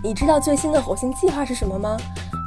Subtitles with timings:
[0.00, 1.96] 你知道最新的火星计划是什么吗？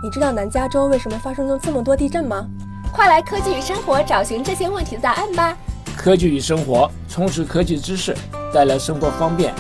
[0.02, 2.48] 你知道南加州为什么发生了这么多地震吗？
[2.94, 5.58] 快来科技与生活找寻这些问题的答案吧！
[5.98, 8.16] 科技与生活，充实科技知识，
[8.54, 9.54] 带来生活方便。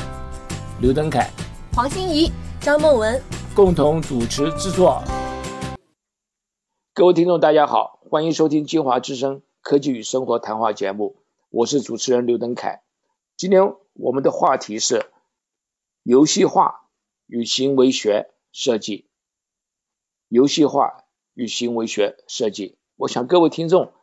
[0.80, 1.30] 刘登凯、
[1.76, 2.32] 黄欣怡、
[2.62, 3.22] 张梦文
[3.54, 5.04] 共同主持制作。
[6.94, 11.18] 各位听众，大家好，欢迎收听金华之声科技与生活谈话节目，
[11.50, 12.84] 我是主持人刘登凯。
[13.36, 15.08] 今天我们的话题是
[16.04, 16.86] 游戏化
[17.32, 19.08] 与行为学设计。
[20.28, 23.94] 游戏化与行为学设计，我想各位听众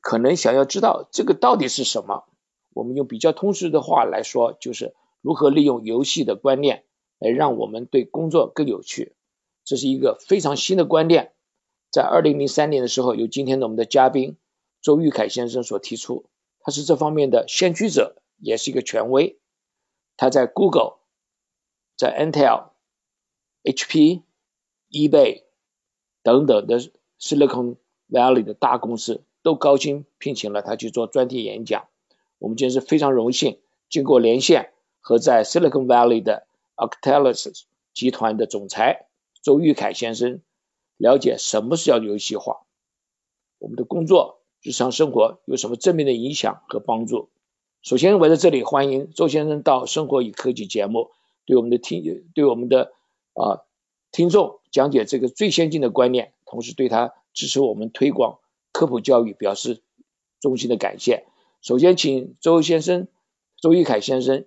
[0.00, 2.24] 可能想要知道这个到底是什么。
[2.72, 6.84] 我们用比较通俗的话来说，就是如何利用游戏的观念
[7.20, 9.14] 来让我们对工作更有趣。
[9.64, 11.32] 这是一个非常新的观念。
[11.92, 14.36] 在二零零三年的时候，由今天的我们的嘉宾
[14.82, 16.26] 周玉凯先生所提出，
[16.58, 19.38] 他是这方面的先驱者，也是一个权威。
[20.16, 20.99] 他在 Google、
[22.00, 22.70] 在 Intel、
[23.62, 24.22] HP、
[24.88, 25.42] eBay
[26.22, 26.80] 等等的
[27.20, 27.76] Silicon
[28.08, 31.88] Valley 的大公司都高薪聘请了他去做专题演讲。
[32.38, 39.08] 我们今天是非常荣幸，经过连线和在 Silicon Valley 的 Octalis 集团的总裁
[39.42, 40.40] 周玉凯先生。
[40.96, 42.62] 了解什么是叫游戏化，
[43.58, 47.28] 我们的工作、日常生活有什么正面的影响和帮助？
[47.82, 51.10] 首先，我在这里欢迎周先生到《生活与科技》节目，
[51.50, 52.92] 对我们的听、对我们的
[53.34, 53.66] 啊
[54.12, 58.38] 听众讲解这个最先进的观念，同时对他支持我们推广
[58.70, 59.82] 科普教育表示
[60.38, 61.26] 衷心的感谢。
[61.60, 63.08] 首先，请周先生、
[63.60, 64.44] 周一凯先生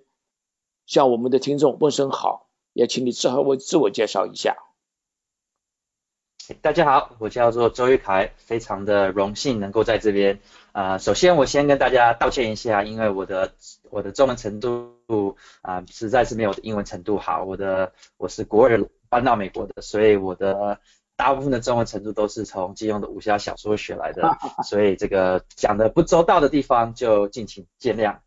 [0.86, 4.56] 向我们的听众问声好，也请你自我自我介绍一下。
[6.60, 10.40] 大家好，我叫做周玉凯，非常的荣幸能够在这边。
[10.72, 13.54] 啊，首先我先跟大家道歉一下，因为我的
[13.90, 17.44] 我的中文程度啊实在是没有英文程度好。
[17.44, 20.78] 我的我是国人搬到美国的，所以我的
[21.16, 28.18] 大部分的中文程度都是从金庸的武侠小说学来的， 所以这个讲的不周到的地方就敬请见谅。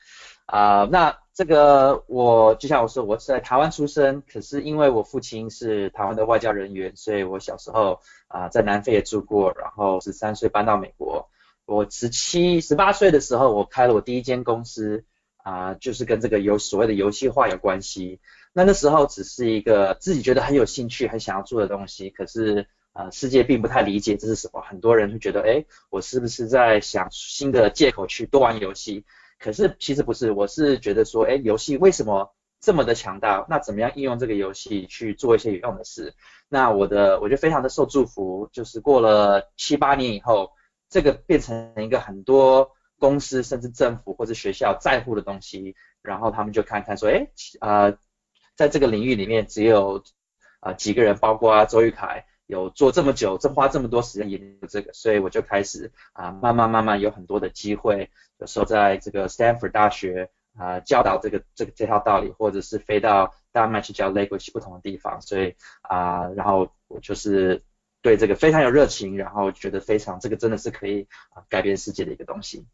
[0.47, 11.29] 啊，那这个我就像我说，我是在台湾出生，可是因为我父亲是台湾的外交人员，所以我小时候啊在南非也住过，然后十三岁搬到美国。
[11.67, 15.05] 我十七、十八岁的时候，我开了我第一间公司
[15.43, 18.19] 啊，就是跟这个游所谓的游戏化有关系。
[18.51, 24.61] 那那时候只是一个自己觉得很有兴趣、很想要做的东西，可是啊世界并不太理解这是什么。
[24.61, 29.05] 很多人会觉得，哎，我是不是在想新的借口去多玩游戏？
[29.39, 33.45] 可是其实不是，我是觉得说，哎，游戏为什么这么的强大？
[33.49, 36.13] 那怎么样应用这个游戏去做一些有用的事？
[36.49, 40.51] 那我的我觉得非常的受祝福，就是过了七八年以后，
[40.89, 47.27] 这个变成一个很多公司甚至政府或者学校在乎的东西，然后他们就看看说，哎，
[47.61, 47.97] 呃，
[48.55, 50.03] 在这个领域里面只有
[50.59, 52.25] 啊几个人，包括啊周玉凯。
[52.47, 58.09] 有做这么久，这花这么多时间研究这个，所以我就开始啊，慢慢慢慢有很多的机会，
[58.39, 67.63] 有时候在这个 Stanford 大学啊教导这个这个这套道理，或者是飞到丹麦去教 language 不同的地方，所以啊，然后我就是
[68.01, 72.65] 对这个非常有热情，然后觉得非常这个真的是可以啊改变世界的一个东西。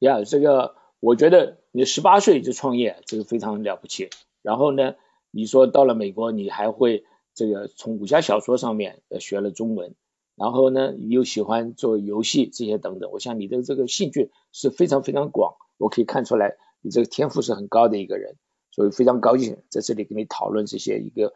[0.00, 4.10] 呀，这个我觉得你十八岁就创业，这个非常了不起。
[4.42, 4.96] 然后呢，
[5.30, 7.04] 你说到了美国，你还会。
[7.34, 9.94] 这个从武侠小说上面呃学了中文，
[10.36, 18.36] 然后呢又喜欢做游戏这些等等，我想你的这个兴趣是非常非常广，我可以看出来你这个天赋是很高的一个人，
[18.70, 21.32] 所以非常高兴在这里跟你讨论这些一个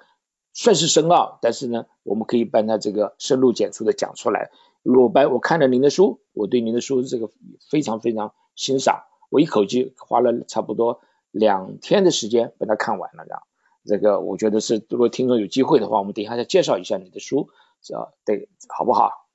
[0.53, 4.51] 算是深奥，但是呢我们可以把它这个深入简出的讲出来。
[4.83, 7.31] 鲁班我看了您的书，我对您的书这个
[7.71, 11.01] 非常非常欣赏，我一口气花了差不多
[11.33, 13.43] 两天的时间把它看完了这样。
[13.87, 17.49] 这个我觉得是，如果听众有机会的话，我们等一下再介绍一下你的书，
[17.95, 19.27] 啊，对，好不好？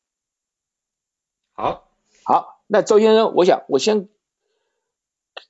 [1.54, 1.88] 好，
[2.24, 4.10] 好，那周先生，我想我先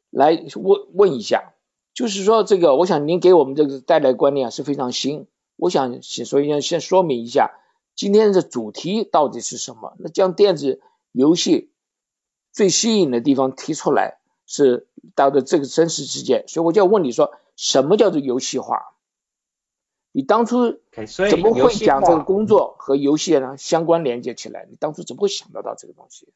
[0.10, 1.54] 来问问一下，
[1.94, 7.60] 就是说这个，我想您给我们这个带来观念啊是非常新，我想先首先先说明一下
[7.96, 9.96] 今天的主题到底是什么？
[10.00, 10.82] 那将电子
[11.12, 11.72] 游戏
[12.52, 17.32] 最吸引的地方提出来，是到的这个真实世界，所以我就要问你说。
[17.62, 18.96] 什么叫做游戏化？
[20.12, 20.82] 你当初
[21.30, 24.66] 怎么会将这个工作和游戏呢相关连接起来？
[24.68, 26.28] 你当初怎么会想得到这个东西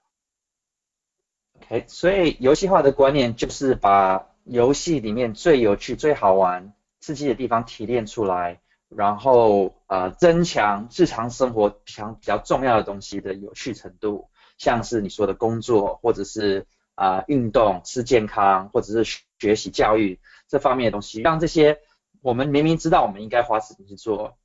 [1.63, 14.29] ？OK，所以游戏化的观念就是把游戏里面最有趣、最好玩、刺激的地方提炼出来，然后呃增强日常生活常比较重要的东西的有趣程度，
[14.59, 20.19] 像是你说的工作，或者是啊运动、吃健康，或者是学习教育。
[20.47, 21.79] 这方面的东西，让这些
[22.21, 24.37] 我们明明知道我们应该花时间去做，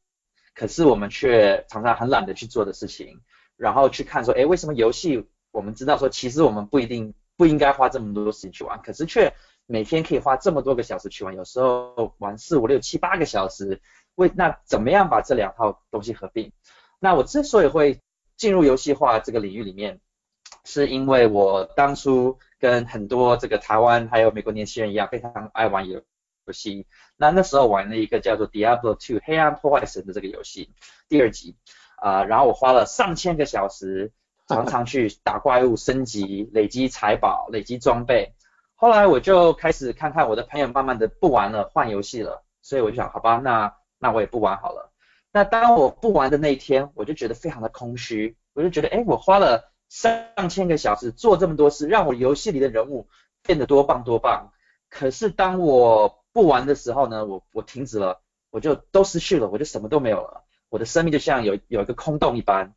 [0.54, 3.20] 可是我们却常常很懒得去做的事情，
[3.56, 9.32] 然后去看说，哎，为什么游戏我们知道说，其实我们不一定不应该花这么多时间去玩，可是却
[9.66, 13.80] 每天可以花这么多个小时去玩，有时候玩四五六七八个小时，
[14.14, 16.52] 为那怎么样把这两套东西合并？
[16.98, 18.00] 那我之所以会
[18.36, 20.00] 进入游戏化这个领域里面，
[20.64, 26.00] 是因为我当初跟很多这个台湾还有美国年轻人一样，非常爱玩游。
[26.46, 26.86] 游戏，
[27.16, 30.72] 那那时候玩了一个叫做《Diablo 2：黑暗破坏神》的这个游戏，
[31.08, 31.54] 第二集
[31.96, 34.10] 啊，然后我花了上千个小时，
[34.48, 38.34] 常常去打怪物、升级、累积财宝、累积装备。
[38.74, 44.90] 后来我就开始看看我的朋友慢慢的不玩了，换游戏了，所以我就想，好吧，那那我也不玩好了。
[45.30, 53.08] 那当我不玩的那一天，我就觉得非常的空虚，我就觉得，哎，我花了上千个小时做这么多事，让我游戏里的人物
[53.42, 54.52] 变得多棒多棒，
[54.88, 62.72] 可是当我不玩的时候呢，我我停止了，我就都失去了，我就什么都没有了，我的生命就像有有一个空洞一般。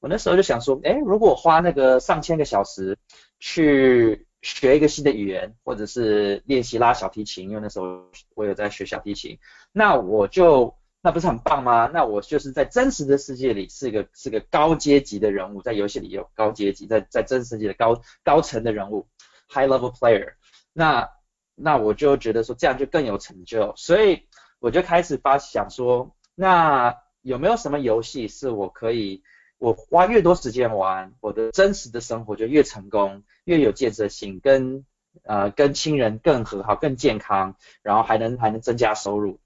[0.00, 2.98] 我那时候就想说，哎，如果花那个上千个小时
[3.38, 7.86] 去学一个新的语言，或者是练习拉小提琴，因为那时候
[8.34, 9.38] 我有在学小提琴，
[9.72, 11.90] 那我就那不是很棒吗？
[11.92, 19.06] 那我就是在真实的世界里是一个是个高阶级的人物，在游戏里有高阶级，在在真实世界的高高层的人物
[19.50, 20.32] ，high level player。
[20.72, 21.10] 那
[21.54, 24.22] 那我就觉得说这样就更有成就，所以
[24.60, 29.22] 我就开始发想说，那有没有什么游戏是我可以，
[29.58, 34.86] 我花越多时间玩，我的真实的生活就越成功，越有建设性，跟
[35.24, 39.38] 呃跟亲人更和好、更健康，然后还能还能增加收入。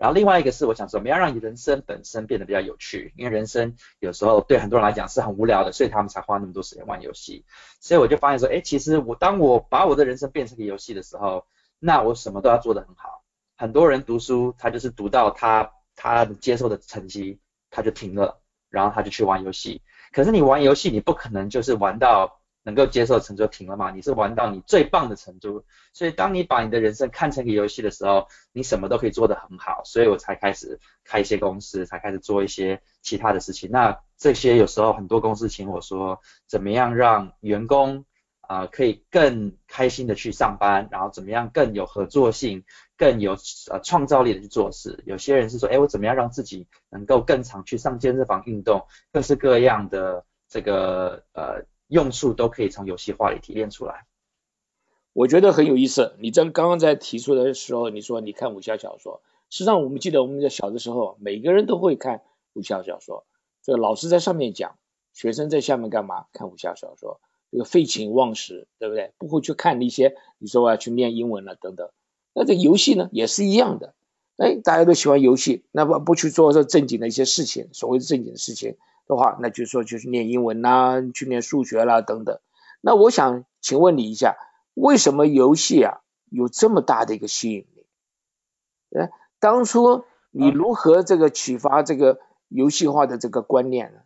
[0.00, 7.44] 然后另外一个是我想怎么样让人生本身变得比较有趣，因为人生有时候对很多人来讲是很无聊的，所以他们才花那么多时间玩游戏。
[7.80, 11.44] 所以我就发现说，哎，其实我当我把我的人生变成个游戏的时候，
[11.78, 13.22] 那我什么都要做得很好。
[13.58, 17.38] 很多人读书，他就是读到他他接受的成绩，
[17.70, 19.82] 他就停了，然后他就去玩游戏。
[20.12, 22.39] 可是你玩游戏，你不可能就是玩到。
[22.62, 23.90] 能够接受程度停了嘛？
[23.90, 25.64] 你是玩到你最棒的程度，
[25.94, 29.80] 所以当你把你的人生看成一个游戏的时候，你什么都可以做得很好。
[29.84, 33.70] 所以我才开始开一些公司，才开始做一些其他的事情。
[33.70, 38.04] 那这些有时候很多公司请我说，怎么样让员工
[38.42, 42.64] 啊可以更开心的去上班，然后怎么样更有合作性、
[42.98, 43.38] 更有
[43.70, 45.02] 呃创造力的去做事。
[45.06, 51.64] 有些人是说，哎，我怎么样让自己能够更常去上健身房运动，各式各样的这个呃。
[51.90, 54.06] 用处都可以从游戏化里提炼出来，
[55.12, 56.14] 我觉得很有意思。
[56.20, 62.22] 你在刚刚在提出的时候，你说你看武侠小说，实际上我们记得我们在小的时候，每个人都会看
[62.52, 63.26] 武侠小说。
[63.64, 64.78] 这个老师在上面讲，
[65.12, 66.26] 学生在下面干嘛？
[66.32, 67.20] 看武侠小说，
[67.50, 69.12] 这个废寝忘食，对不对？
[69.18, 71.90] 不会去看那些你说我要去练英文了等等。
[72.32, 73.94] 那这游戏呢，也是一样的。
[74.36, 78.76] 哎，大家都喜欢游戏，那么不去做这正经的一些事情，所谓的正经的事情。
[79.10, 82.38] 的话，那就说就是念英文啦，去念数学啦等等。
[82.80, 84.36] 那我想请问你一下，
[84.74, 87.86] 为什么游戏啊有这么大的一个吸引力？
[88.96, 94.00] 哎，当初你如何这个启发这个游戏化的这个观念呢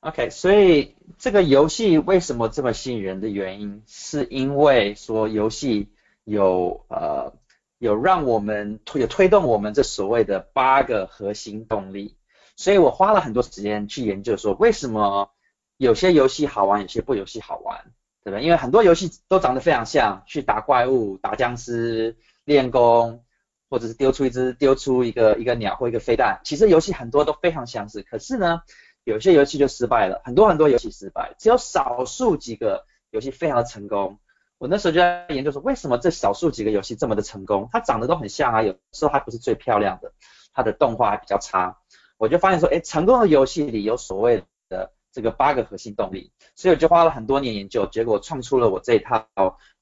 [0.00, 5.92] ？OK，所以这个游戏为什么这么吸引人的原因，是因为说游戏
[6.24, 7.34] 有呃
[7.78, 12.16] 有让我们推有推动我们这所谓的八个核心动力。
[12.56, 15.30] 所以我花了很多时间去研究，说为什么
[15.76, 17.84] 有些游戏好玩，有些不游戏好玩，
[18.22, 18.44] 对不对？
[18.44, 23.24] 因为很多游戏都长得非常像，去打怪物、打僵尸、练功，
[23.68, 28.02] 或者是丢出一只、丢出一个一个鸟或一个飞弹，其实游戏很多都非常相似。
[28.02, 28.62] 可是呢，
[29.02, 34.20] 有些游戏就失败了，很多很多游戏失败，只有少数几个游戏非常的成功。
[34.58, 37.68] 我那时候就在研究说，为什么这少数几个游戏这么的成功？
[37.72, 40.12] 它长得都很像啊，有时候还不是最漂亮的，
[40.54, 41.76] 它的动画还比较差。
[42.24, 49.26] 我就发现说，哎，成功的游戏里有所谓的这个八个核心动力，所以我就花了很多年研究，结果创出了我这一套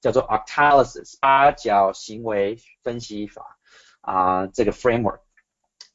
[0.00, 3.58] 叫做 Octalysis 八角行为分析法
[4.00, 5.20] 啊，这个 framework。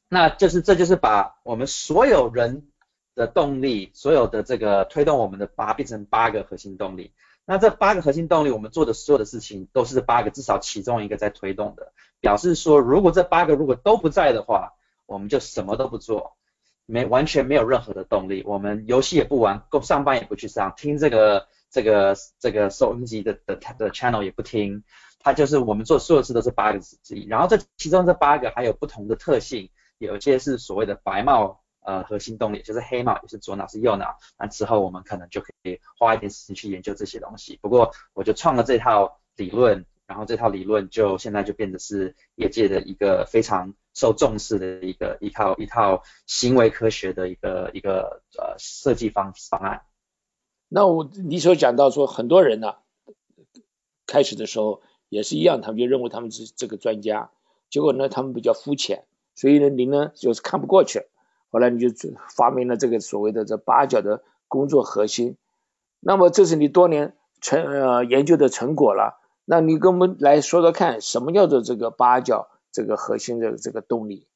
[0.08, 2.68] 那就是这就是把我们所有人
[3.14, 7.12] 的动力，所有的这个推动我们的八变成八个核心动力。
[7.44, 14.72] 那这八个核心动力，我们做的所有的事情都是八个至少其中一个在推动的，表示说，如果这八个如果都不在的话。
[15.10, 16.36] 我们就什么都不做，
[16.90, 18.42] 没完全没有任何的动力。
[18.46, 24.82] 我们游戏也不玩，够上班也不去上，听这个这个这个收音机的的的 channel 也不听。
[25.20, 27.26] 它就是我们做所有事都是八个字之一。
[27.26, 29.68] 然后这其中这八个还有不同的特性，
[29.98, 34.16] 有些是所谓的白帽呃核心动力，就是黑帽，也是左脑是右脑。
[34.38, 37.58] 那之后我们可能就可以花一点时间去研究这些东西。
[37.60, 49.82] 不过我就创了这套理论，然后这套理论就现在就变得是业界的一个非常受重视的一个一套一套行为科学的一个一个呃设计方方案。
[50.70, 52.76] 那我你所讲到说很多人呢，
[54.06, 57.30] 开始的时候也是一样，他们就认为他们是这个专家，
[57.68, 61.02] 结果呢他们比较肤浅，所以呢您呢就是看不过去，
[61.50, 61.88] 后来你就
[62.34, 65.36] 发明了这个所谓的这八角的工作核心，
[66.00, 74.26] 那么这是你多年成呃研究的成果了，那你跟我们来说说看，什么叫做这个八角这个核心的这个动力？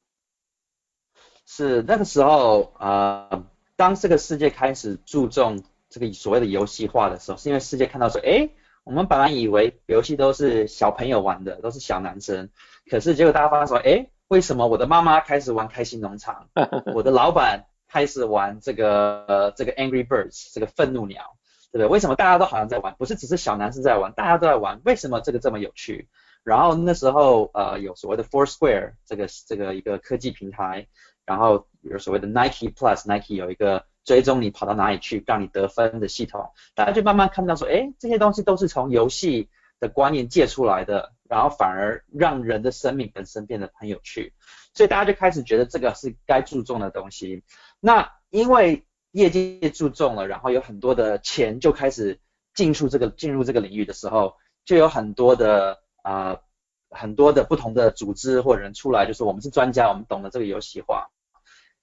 [1.45, 3.43] 是那个时候啊，
[3.75, 5.63] 当这个世界开始注重。
[5.89, 8.49] 这个所谓的游戏化的时候，是因为世界看到说，哎，
[8.83, 12.49] 我们本来以为游戏都是小朋友玩的，都是小男生，
[12.89, 16.49] 可是结果大家发现说，哎，为什么我的妈妈开始玩开心农场，
[16.95, 21.37] 我的老板开始玩这个这个 Angry Birds 这个愤怒鸟，
[21.73, 21.87] 对不对？
[21.87, 22.95] 为什么大家都好像在玩？
[22.97, 26.07] 不是只是小男生在玩，大家都在玩，为什么这个这么有趣？
[26.45, 30.87] 然后那时候呃有所谓的 Foursquare 这个这个一个科技平台，
[31.25, 33.83] 然后有所谓的 Nike Plus，Nike 有一个。
[34.05, 39.47] 追踪你跑到哪里去，让你得分的系统，大家就慢慢看到说，哎，这些东西都是从游戏
[39.79, 44.33] 的观念借出来的，然后反而让人的生命本身变得很有趣，
[44.73, 47.45] 所以大家就开始觉得这个是该注重的东西。
[47.79, 52.19] 那因为业界注重了，然后有很多的钱就开始
[52.53, 56.41] 进入这个进入这个领域的时候，就有很多的啊
[56.89, 61.09] 很多的不同的组织或人出来，就是我们是专家，我们懂得这个游戏化。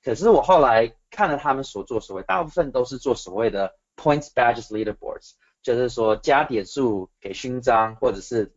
[0.03, 5.33] 可是我后来看了他们所做所谓，大部分都是做所谓的 points badges leaderboards，
[5.63, 8.53] 就是说加点数给勋章，或者是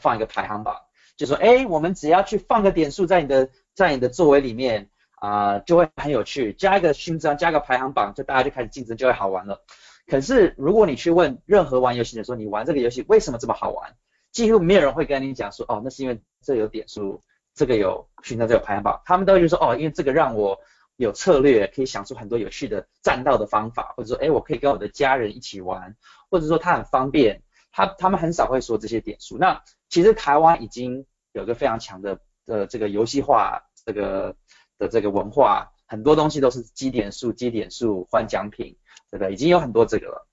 [0.00, 0.76] 放一个排行榜，
[1.16, 4.88] 就说哎，我们只要去放个点数在你的在你的座位里面
[5.24, 9.64] 啊，就会很有趣，加一个勋章，加个排行榜，就大家就开始竞争，就会好玩了。
[10.06, 13.94] 可是如果你去问任何玩游戏的说，你玩这个游戏为什么这么好玩，
[14.32, 17.22] 几乎没有人会跟你讲说，哦，那是因为这有点数，
[17.54, 20.60] 这个有勋章，这有排行榜，他们都会说，哦，因为这个让我。
[20.96, 25.96] 有策略，可以想出很多有趣的战斗的方法，或者说，哎，我可以跟我的家人一起玩，
[26.30, 29.36] 或者说它很方便，他他们很少会说这些点数。
[29.36, 34.36] 那其实台湾已经有个非常强的呃这个游戏化这个
[34.78, 38.76] 的这个文化，很多东西都是积点数、积点数换奖品，
[39.10, 39.32] 对不对？
[39.32, 40.26] 已经有很多这个了。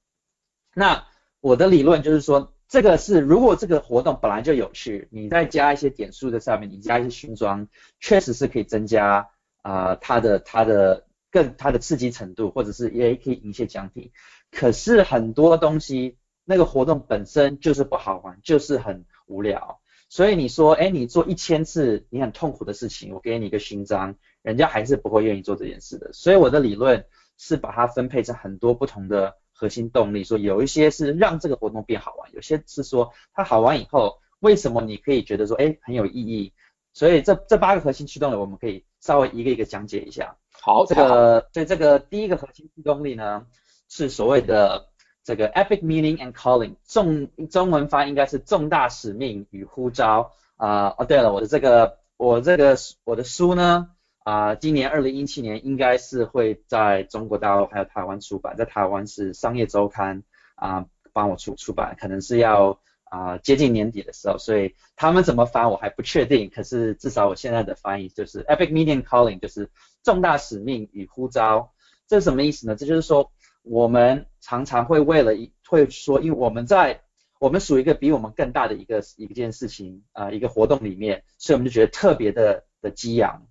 [0.73, 1.05] 那
[1.39, 7.67] 我的理论就是说，这个是如果这个活动本来就有趣，你再加一些点数在上面，你加一些勋章，
[7.99, 9.29] 确实是可以增加。
[9.63, 14.11] 啊，它的它的更它的刺激程度，或者是也可以赢一些奖品，
[14.49, 19.79] 可是很多东西那个活动本身就是不好玩，就是很无聊。
[20.09, 26.11] 所以你说，哎，你做一千次你很痛苦的事情，我给你一个勋章，人家还是不会愿意做这件事的。
[26.13, 27.05] 所以我的理论
[27.37, 36.53] 是把它分配成很多不同的核心动力，说有一些是让这个活动变好玩，有些是说它好玩以后，为什么你可以觉得说，哎，很有意义。
[36.93, 40.35] 所以这这八个核心驱动力，我们可以稍微一个一个讲解一下。
[40.51, 43.45] 好，这个对这个第一个核心驱动力呢，
[43.87, 44.89] 是所谓的
[45.23, 50.95] 这个 epic meaning and calling，重中文翻应该是重大使命与呼召啊。
[50.97, 53.89] 哦，对了，我的这个我这个我的书呢
[54.23, 60.23] 啊，今年二零一七年应该是会在中国大陆还有台湾出版，在台湾是商业周刊
[60.55, 62.79] 啊帮我出出版，可能是要。
[63.11, 66.49] 啊，接近年底的时候，所以他们怎么翻我还不确定。
[66.49, 69.69] 可是至少我现在的翻译就是 epic meaning calling，就是
[70.01, 71.73] 重大使命与呼召。
[72.07, 72.75] 这是什么意思呢？
[72.77, 77.01] 这就是说我们常常会为了一会说，因为我们在
[77.37, 83.45] 我们属于一个比我们更大的一个一件事情啊一个活动里面，所以我们就觉得特别的的激昂，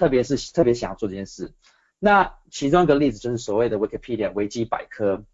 [0.00, 1.52] 特别是特别想要做这件事。
[1.98, 5.24] 那其中一个例子就是所谓的 Wikipedia 维基百科。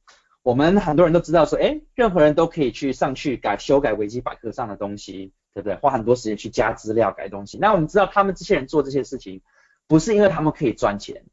[0.43, 5.77] 我们很多人都知道说，哎，任何人都可以去上去改修改维基百科上的东西，对不对？
[5.77, 7.59] 花很多时间去加资料、改东西。
[7.59, 9.41] 那我们知道他们这些人做这些事情，
[9.87, 11.25] 不是因为他们可以赚钱，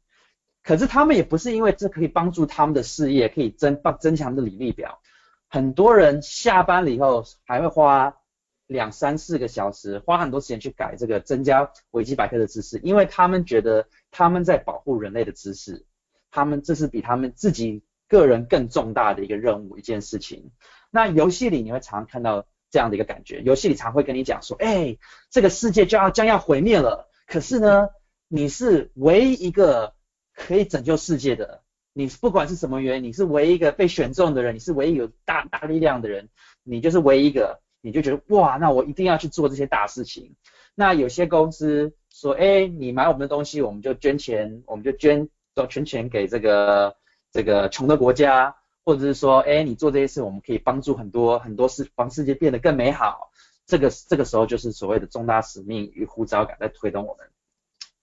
[0.62, 5.00] 可是他们也不是因为这可以帮助他们的事业，可以增帮增强的履历表。
[5.48, 8.16] 很多人下班了以后，还会花
[8.66, 15.84] 两三四个小时，花很多时间去改这个增加维基百科的知识，因为他们觉得他们在保护人类的知识，
[16.30, 17.82] 他们这是比他们自己。
[18.06, 20.52] 个人更重大的一个任务，一件事情。
[20.90, 24.98] 那游戏里你会常常看到这样的一个感觉，游戏里常会跟你讲说，哎，
[25.30, 27.88] 这个世界就要将要毁灭了，可是呢，
[28.28, 29.94] 你是唯一一个
[30.34, 31.62] 可以拯救世界的，
[31.94, 36.28] 你不管是什么原因，你是唯一一个被选中的人，你是唯一有大大力量的人，
[36.62, 40.34] 你就是唯一一个，你就觉得哇，那我一定要去做这些大事情。
[40.74, 46.96] 那有些公司说，哎，你买我们的东西，我们就捐钱，我们就捐都全钱给这个。
[47.34, 53.32] 这个穷的国家，或者是说，哎，你做这些事，我们可以帮助很多很多事，帮世界变得更美好。
[53.66, 57.26] 这个这个时候就是所谓的重大使命与呼召感在推动我们。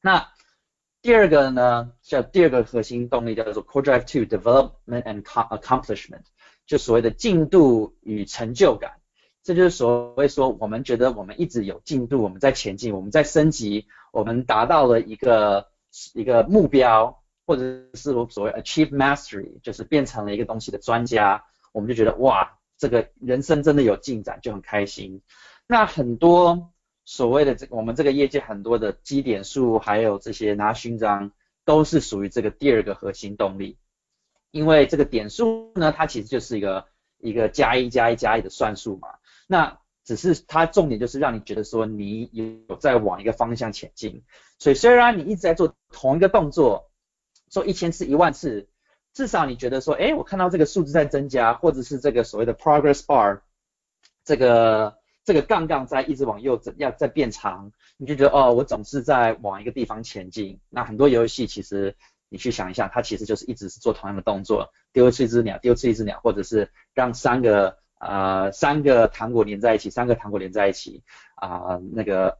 [0.01, 0.33] 那
[1.01, 6.23] 第二个呢，叫第二个核心动力叫做 Core Drive to Development and Accomplishment，
[6.65, 8.99] 就所谓的进度与成就感。
[9.43, 15.67] 这就是所谓说，我们觉得我们一直有进度，我们在前进，我们在升级，我们达到了一个
[16.13, 25.21] 一个目标，或者是我所谓 achieve mastery，就是变成了一个东西的专家，我们就觉得哇，这个人生真的有进展，就很开心。
[25.65, 26.71] 那很多
[27.03, 31.31] 所谓的这我们这个业界很多的基点数，还有这些拿勋章，
[31.65, 33.79] 都是属于这个第二个核心动力，
[34.51, 36.85] 因为这个点数呢，它其实就是一个
[37.17, 39.07] 一个加一加一加一的算数嘛。
[39.51, 44.23] 那只是它重点就是让你觉得说你有在往一个方向前进，
[44.59, 46.89] 所以虽然你一直在做同一个动作，
[47.49, 48.69] 做一千次一万次，
[49.11, 53.41] 至少你觉得说，哎，我看到这个数字在增加，或者是这个所谓的 progress bar，
[54.23, 60.61] 这个这个杠杠在一直往右要在变长，你就觉得哦，我总是在往一个地方前进。
[60.69, 61.97] 那很多游戏其实
[62.29, 67.80] 你去想一下，它其实就是一直是做同样的动作，丢出一只鸟，丢出一只鸟，或者是让三个。
[68.01, 71.03] 呃，三个糖果连在一起，三个糖果连在一起
[71.35, 72.39] 啊，那个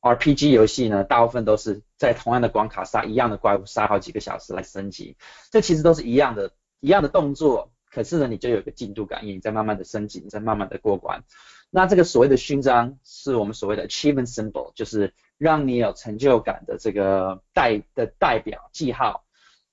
[0.00, 5.16] RPG 游戏呢，大部分都是在同样的关卡杀一样的怪物，杀好几个小时来升级。
[5.50, 11.24] 这其实都是一样的，一样的动作，可是呢，你就有个进度感，因为你在慢慢的升级，你在慢慢的过关。
[11.70, 19.24] 那这个所谓的勋章，是我们所谓的 achievement symbol，就是让你有成就感的这个代的代表记号，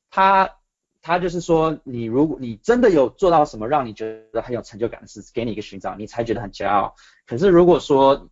[0.10, 0.56] 它。
[1.02, 6.96] 他就是说，你如果你真的有做到什么让你觉得很有成就感的事，给你一个勋章，你才觉得很骄傲。
[7.26, 8.30] 可是如果说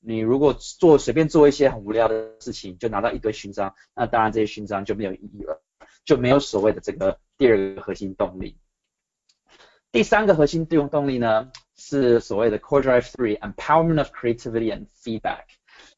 [0.00, 5.62] 你如果做随便做一些很无聊的事情，就拿到一堆勋章，那当然这些勋章就没有意义了，
[6.04, 8.58] 就没有所谓的这个第二个核心动力。
[9.90, 15.44] 第三个核心动动力呢，是所谓的 Core Drive Three Empowerment of Creativity and Feedback。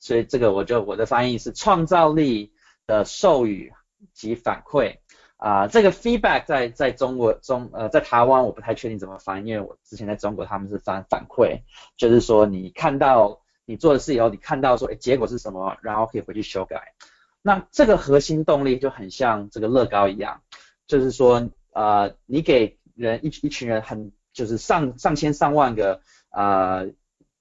[0.01, 2.53] 所以这个我就我的翻译是创造力
[2.87, 3.73] 的授予
[4.13, 4.99] 及反馈。
[5.37, 11.61] 啊，这个 feedback 在在中国中呃在台湾我不太确定怎么翻，因为我之前在中国他们是翻反馈，
[11.97, 16.95] 就是说你看到你做的事以后，你看到说哎结果是什么，然后可以回去修改。
[17.43, 20.41] 那这个核心动力就很像这个乐高一样，
[20.87, 26.85] 就是说呃你给人一一群人很就是上上千上万个啊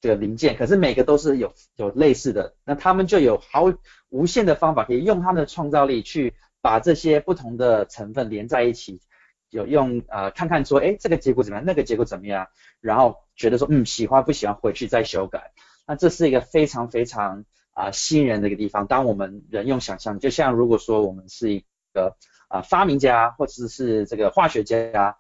[0.02, 3.72] 这个零件，可是每个都是有有类似的，那他们就有好
[4.10, 6.34] 无限的方法可以用他们的创造力去。
[6.64, 9.02] 把这些不同的成分连在一起，
[9.50, 12.48] 有用呃看看说，哎，这个结果怎么样，那个结果怎么样，
[12.80, 15.52] 然后觉得说，嗯，喜欢不喜欢，回去再修改。
[15.86, 18.88] 那这是一个非常非常啊吸引人的一个地方。
[18.88, 22.16] 当我们人用想象，就像如果说我们是一个
[22.48, 25.18] 啊发明家或者是这个化学家，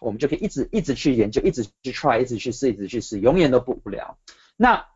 [0.00, 4.18] 我们就可以一直一直去研究，一直去 try，一直去试，一直去试，永远都不无聊。
[4.56, 4.88] 那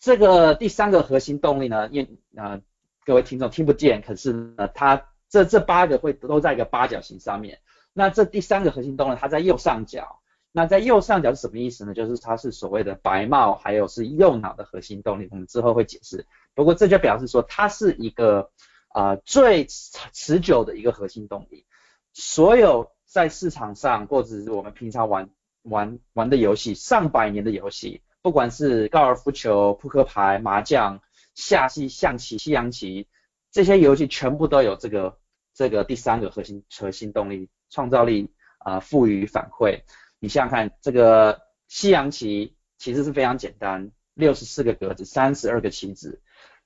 [0.00, 2.62] 这个第三个核心动力呢，因啊
[3.04, 5.04] 各位听众听不见，可是呢它。
[5.28, 7.60] 这这八个会都在一个八角形上面。
[7.92, 10.20] 那这第三个核心动力，它在右上角。
[10.52, 11.92] 那在右上角是什么意思呢？
[11.94, 15.28] 就是它是所谓的白帽，还有是右脑的核心动力。
[15.30, 16.26] 我们之后会解释。
[16.54, 18.50] 不过这就表示说，它是一个
[18.88, 21.66] 啊最持久的一个核心动力。
[22.12, 25.28] 所有在市场上或者是我们平常玩
[25.62, 31.00] 玩玩的游戏，上百年的游戏，不管是高尔夫球、扑克牌、麻将、
[31.34, 33.06] 下棋象棋、西洋棋。
[33.50, 35.18] 这些游戏全部都有这个
[35.54, 39.82] 这个第三个核心核心动力，创造力啊，赋予反馈。
[40.20, 46.20] 你想想看，这个西洋棋其实是非常简单，六十四个格子，三十二个棋子。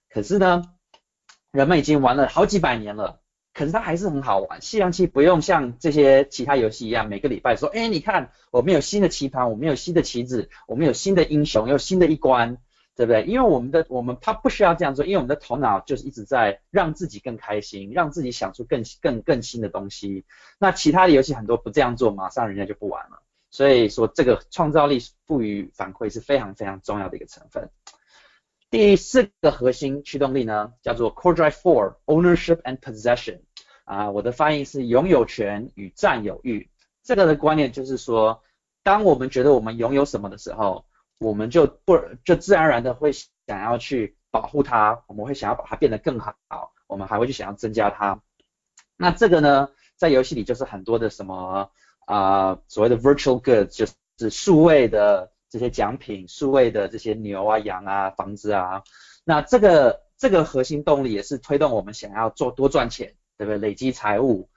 [0.08, 0.62] 可是呢，
[1.50, 3.20] 人们已经玩了好几百年了，
[3.54, 4.60] 可是它还是很好玩。
[4.60, 12.58] 西洋棋不用像这些其他游戏一样，每个礼拜说，哎，你看我们有新的棋盘，我们有新的棋子，我们有新的英雄，有新的一关。
[12.94, 13.24] 对不对？
[13.24, 20.26] 因为我们的我们他不需要这样做，因为我们的头脑就是一直在让自己更开心，让自己想出更更更新的东西。
[20.58, 23.22] 那其他的游戏很多不这样做，马上人家就不玩了。
[23.50, 27.70] 所以说这个创造力赋予反馈是非常非常重要的一个成分。
[28.68, 33.40] 第四个核心驱动力呢，叫做 Core Drive Four Ownership and Possession。
[33.84, 36.68] 啊，我的翻译是拥有权与占有欲。
[37.02, 38.42] 这个的观念就是说，
[38.82, 40.84] 当我们觉得我们拥有什么的时候。
[41.22, 46.34] 我们就不就自然而然的会想要去保护它，我们会想要把它变得更好，
[46.86, 48.20] 我们还会去想要增加它。
[48.96, 51.70] 那这个呢，在游戏里就是很多的什么
[52.06, 53.86] 啊，所谓的 virtual goods，就
[54.18, 58.82] 是数位的这些奖品，数位的这些牛啊、羊啊、房子啊。
[59.24, 63.58] 那这个这个核心动力也是推动我们想要做多赚钱，对不对？
[63.58, 64.48] 累积财务。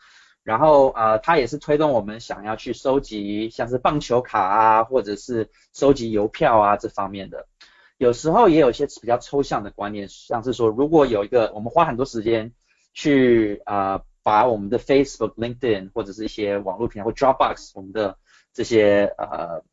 [0.45, 7.47] 然后呃，它也是推动我们想要去收集像是棒球卡啊，或者是收集邮票啊这方面的。
[7.97, 12.53] 有时候也有一些比较抽象的观念，像是说，如果有一个我们花很多时间
[12.93, 18.17] 去啊把我们的 Facebook、LinkedIn 或者是一些网络平台或 Dropbox 我们的
[18.53, 19.63] 这些呃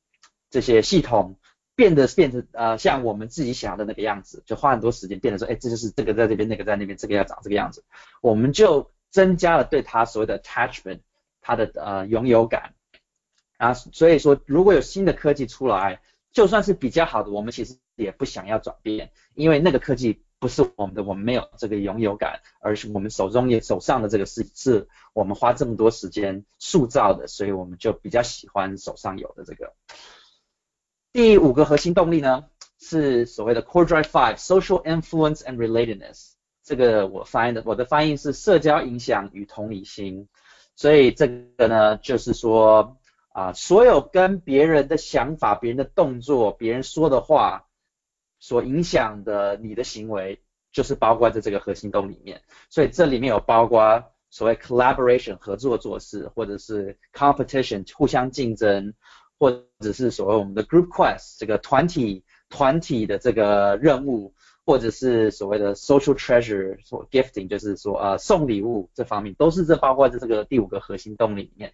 [0.49, 1.37] 这些系统
[1.75, 7.85] 变得变成呃像我们自己想要的那个样子，就花很多时间变得说，哎，这就是这个在这边，那个在那边，这个要长这个样子，
[8.23, 11.03] 我们就增加了对它所谓的 attachment，
[11.41, 12.75] 它的呃拥有感
[13.59, 16.01] 啊，所以说如果有新的科技出来，
[16.33, 29.75] 就算是比较好的，我们其实也不想要转变，因为那个科技不是我们的，我们没有这个拥有感，而是我们手中也手上的这个是是我们花这么多时间塑造的，所以我们就比较喜欢手上有的这个。
[31.13, 32.47] 第五个核心动力呢，
[32.81, 36.33] 是所谓的 Core Drive Five Social Influence and Relatedness。
[36.65, 40.29] 这个我翻译的，我的翻译是社交影响与同理心。
[40.77, 42.97] 所以这个呢，就是说
[43.29, 47.67] 啊，所有跟别人的想法、别人的动作、别人说的话
[48.39, 50.41] 所影响的你的行为，
[50.73, 52.41] 就是包括在这个核心动里面。
[52.71, 58.95] 所以这里面有包括所谓 collaboration 合作做事，或者是 competition 互相竞争，
[59.39, 64.33] 或者是所谓我们的 group quest 这个团体团体的这个任务。
[64.65, 71.73] 或者是所谓的 social treasure，所 gifting，就是说呃送礼物这方面，都是这包括在这个第五个核心动力里面。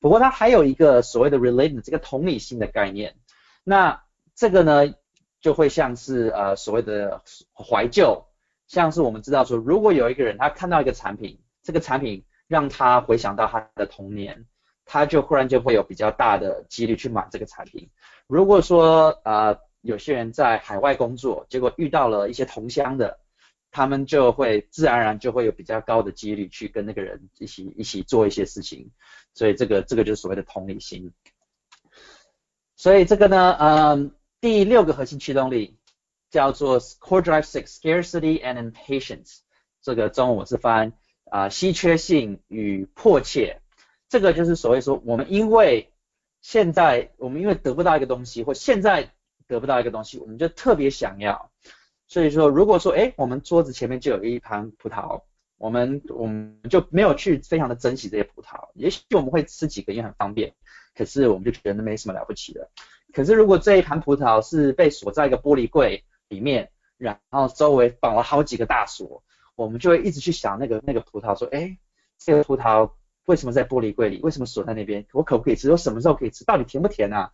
[0.00, 3.14] 不过它还有一个所谓的 related 这个同理心的概念。
[3.62, 4.02] 那
[4.34, 4.94] 这个呢，
[5.40, 8.26] 就会像是呃所谓的怀旧，
[8.66, 14.44] 像是我们知道说，如果有一个人他看到一个产品，这个产品让他回想到他的童年，
[14.84, 17.90] 他就忽然就会有比较大的几率去买这个产品。
[18.26, 19.56] 如果说呃。
[19.84, 23.20] 有些人在海外工作，结果遇到了一些同乡的，
[23.70, 28.90] 他们就会自然而然就会有比较高的几率去跟那个人一起一起做一些事情，
[29.34, 31.12] 所以这个这个就是所谓的同理心。
[32.76, 35.76] 所以这个呢，嗯，第六个核心驱动力
[36.30, 39.40] 叫做 Core Drive Six Scarcity and Impatience，
[39.82, 40.94] 这个中文我是翻
[41.30, 43.60] 啊稀缺性与迫切，
[44.08, 45.92] 这个就是所谓说我们因为
[46.40, 49.10] 现在我们因为得不到一个东西或现在。
[49.46, 51.50] 得不到一个东西，我们就特别想要。
[52.06, 55.22] 所以说，如果说，哎，我们桌子前面就有一盘葡萄，
[55.58, 58.68] 我们我们就没有去非常的珍惜这些葡萄。
[58.74, 60.54] 也许我们会吃几个，因为很方便。
[60.94, 62.70] 可是我们就觉得没什么了不起的。
[63.12, 69.24] 可是如果这一盘葡萄是被锁在一个玻璃柜里面，然后周围绑了好几个大锁，
[69.56, 71.76] 我们就会一直去想那个那个葡萄，说，哎，
[72.18, 72.92] 这个葡萄
[73.24, 74.20] 为什么在玻璃柜里？
[74.22, 75.06] 为什么锁在那边？
[75.12, 75.70] 我可不可以吃？
[75.70, 76.44] 我什么时候可以吃？
[76.44, 77.32] 到底甜不甜啊？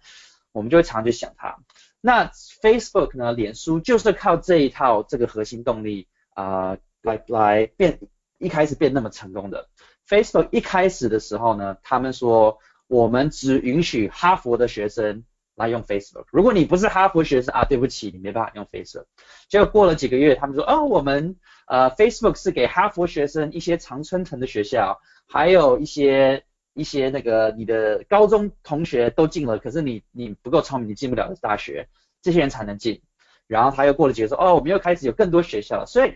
[0.53, 1.59] 我们就会常去想它。
[2.03, 2.31] 那
[2.63, 3.33] Facebook 呢？
[3.33, 8.01] 脸书就是靠这一套这个核心动力啊，来来变
[8.39, 9.69] 一开始变那么成功的。
[10.09, 16.25] Facebook 一开始的时候呢，他们说我们只允许哈佛的学生来用 Facebook。
[16.33, 19.05] 如果你不是哈佛学生啊，对不起，你没办法用 Facebook。
[19.49, 21.37] 结果过了几个月，他们说哦，我们
[21.67, 26.45] 呃 Facebook 是给哈佛学生一些常春藤的学校，还有一些。
[26.81, 31.87] 一些那个你的高中同学都进了，可是你你不够聪明，你进不了大学，
[32.23, 33.03] 这些人才能进。
[33.47, 35.85] 然后他又过了几个说，哦，我们又开始有更多学校。
[35.85, 36.15] 所以，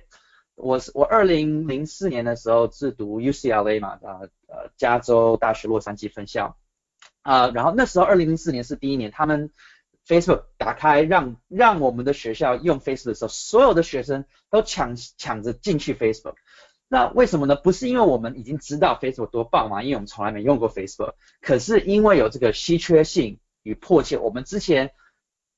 [0.54, 6.56] 我是我二零零四年的时候是读 UCLA 嘛，啊呃加州大学洛杉矶分校
[7.20, 7.50] 啊。
[7.50, 9.50] 然后那时候二零零四年是第一年，他们
[10.06, 16.36] Facebook 打开让让我们的学校用 Facebook 的时候，所有的学生都抢抢着进去 Facebook。
[16.94, 17.56] 那为什么呢？
[17.56, 19.82] 不是因为我们已经知道 Facebook 多棒嘛？
[19.82, 21.14] 因为我们从来没用过 Facebook。
[21.40, 24.92] 可是因为有这个稀缺性与迫切，我们之前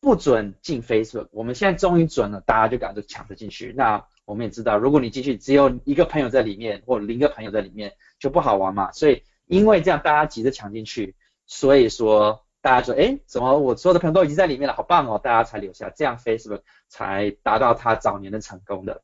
[0.01, 3.75] 不准进 Facebook，我们现在终于准了，大家就赶着抢着进去。
[3.77, 8.91] 那我们也知道，如果你进去只有一个朋友在里面，或零个朋友在里面，就不好玩嘛。
[8.93, 19.03] 所以因为这样，大家急着抢进去，所以说大家说，哎，怎么我所有的朋友都已经在里面了，好棒哦，大家才留下，这样 Facebook 才达到它早年的成功的。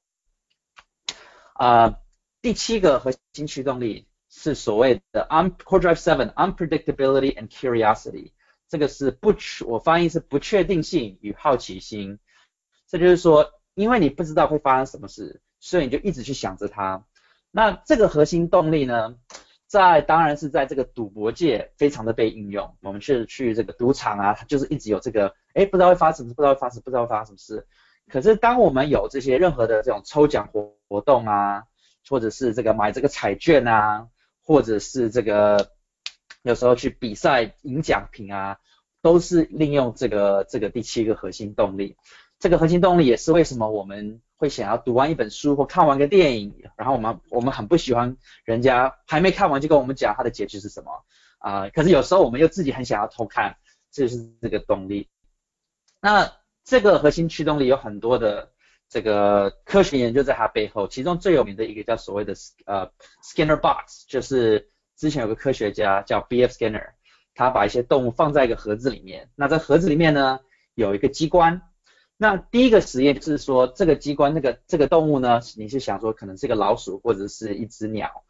[1.52, 1.98] 啊。
[2.42, 8.32] 第七个核心驱动力是所谓的 un core drive seven unpredictability and curiosity，
[8.68, 12.18] 这个是不确我翻译是不确定性与好奇心。
[12.88, 17.04] 这就是说，因为你不知道会发生什么事，所以你就一直去想着它。
[17.52, 19.14] 那这个核心动力呢，
[19.68, 22.76] 在当然是在这个赌博界非常的被应用。
[22.82, 27.68] 我们去去这个赌场啊，它就是一直有这个，哎，不知道会发生什么，不知道会发生，不知道会发生什么事。
[28.08, 31.62] 可是当我们有这些任何的这种抽奖活活动啊，
[32.08, 34.08] 或者是这个买这个彩券啊，
[34.42, 35.72] 或者是这个
[36.42, 38.58] 有时候去比赛赢奖品啊，
[39.00, 41.96] 都是利用这个这个第七个核心动力。
[42.38, 51.04] 这个核心动力也是为什么我们会想要读完一本书或看完个电影，然后我们我们很不喜欢人家还没看完就跟我们讲它的结局是什么
[51.38, 51.68] 啊？
[51.68, 53.56] 可是有时候我们又自己很想要偷看，
[53.92, 55.08] 这就是这个动力。
[56.00, 56.32] 那
[56.64, 58.50] 这个核心驱动力有很多的
[58.92, 62.34] 这个科学研究在它背后，其中最有名的一个叫所谓的
[62.66, 62.86] 呃
[63.24, 66.52] Skinner box，就是之前有个科学家叫 B.F.
[66.52, 66.90] Skinner，
[67.34, 70.40] 他把一些动物放在一个盒子里面，那在盒子里面呢
[70.74, 71.62] 有一个机关，
[72.18, 78.24] 那第一个实验是说这个机关那个这个动物呢，你是想说可能是一个老鼠或者是一只鸟，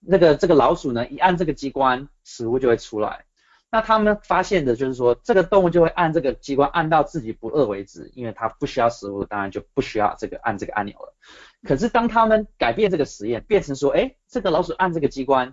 [0.00, 3.25] 那个这个老鼠呢一按这个机关，食物就会出来。
[3.70, 11.14] 那他们发现的就是说，这个动物就会按这个机关按到自己不饿为止，因为它不需要食物，当然就不需要这个按这个按钮了。
[11.64, 15.52] 可是当他们改变这个实验，变成说，哎，这个老鼠按这个机关，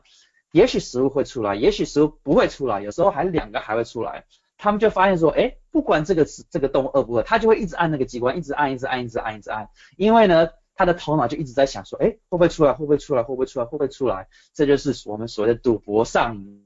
[0.52, 4.26] 也许食物会出来，也许食物不会出来，有时候还两个还会出来。
[4.58, 12.72] 他们就发现说，哎，不管这个这个动物饿不饿，它就会一直按那个机关，一直按，一直按，一直按，一直按，因为呢，它的头脑就一直在想说，哎，会不会出来？
[12.74, 13.24] 会不会出来？
[13.24, 13.66] 会不会出来？
[13.66, 14.28] 会不会出来？
[14.54, 16.63] 这就是我们所谓的赌博上瘾。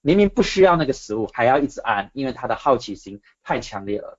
[0.00, 4.18] 明明不需要那个食物，还要一直按，因为他的好奇心太强烈了。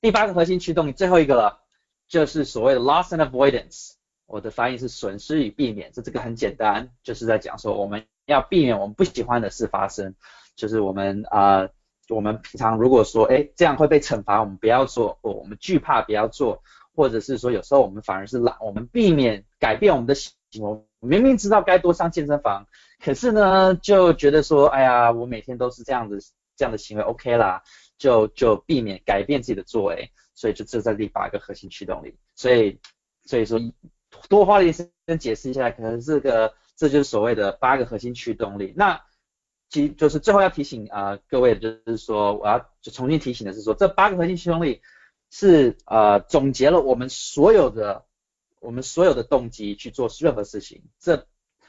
[0.00, 1.60] 第八个核心驱动力，最后一个了，
[2.08, 3.92] 就是所谓的 loss and avoidance。
[4.26, 10.14] 我的翻译是损失与避免，这这个很简单，就是在讲说我们要避免我们不喜欢的事发生，
[10.54, 11.68] 就是我们啊，
[12.10, 16.62] 我们平常如果说哎这样会被惩罚，我们不要做，我们惧怕不要做，
[16.94, 20.14] 或者是说有时候我们反而是懒，我们避免改变我们的
[20.60, 20.86] 我。
[21.00, 22.66] 明明知道该多上健身房。
[22.98, 26.18] 可是呢，就觉得说，哎呀，我每天都是这样子，
[26.56, 27.62] 这样的行为 OK 啦，
[27.98, 32.18] 就就避免改变自己的作为，所以就这在第八个核心驱动力。
[32.34, 32.80] 所以，
[33.26, 33.60] 所以说
[34.28, 38.74] 多花了一些解释一下，可能这个这就是所谓的八个核心驱动力。
[38.76, 39.00] 那
[39.70, 44.82] 其就是最后要提醒啊各位，就是说我要就重新提醒的是说，这八个核心驱动力
[45.30, 48.04] 是呃总结了我们所有的
[48.60, 50.82] 我们所有的动机去做任何事情。
[50.98, 51.26] 这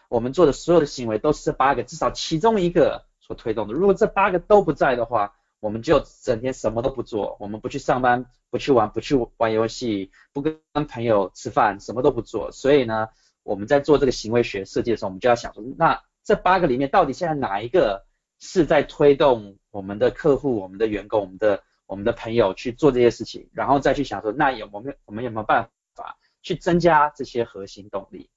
[0.08, 3.74] 我们做的所有的行为都是这八个，至少其中一个所推动的。
[3.74, 12.52] 如果这八个都不在的话，我们就整天什么都不做，我们不去上班，不去玩，不去玩游戏，不跟朋友吃饭，什么都不做。
[12.52, 13.10] 所以呢，
[13.44, 18.06] 我们在做这个行为学设计的时候，我们就要想说，那这八个里面到底现在哪一个
[18.40, 23.50] 是在推动我们的客户、我们的员工、我们的我们的朋友去做这些事情？
[23.54, 28.30] 然后再去想说，那有我们我们有没有办法去增加这些核心动力？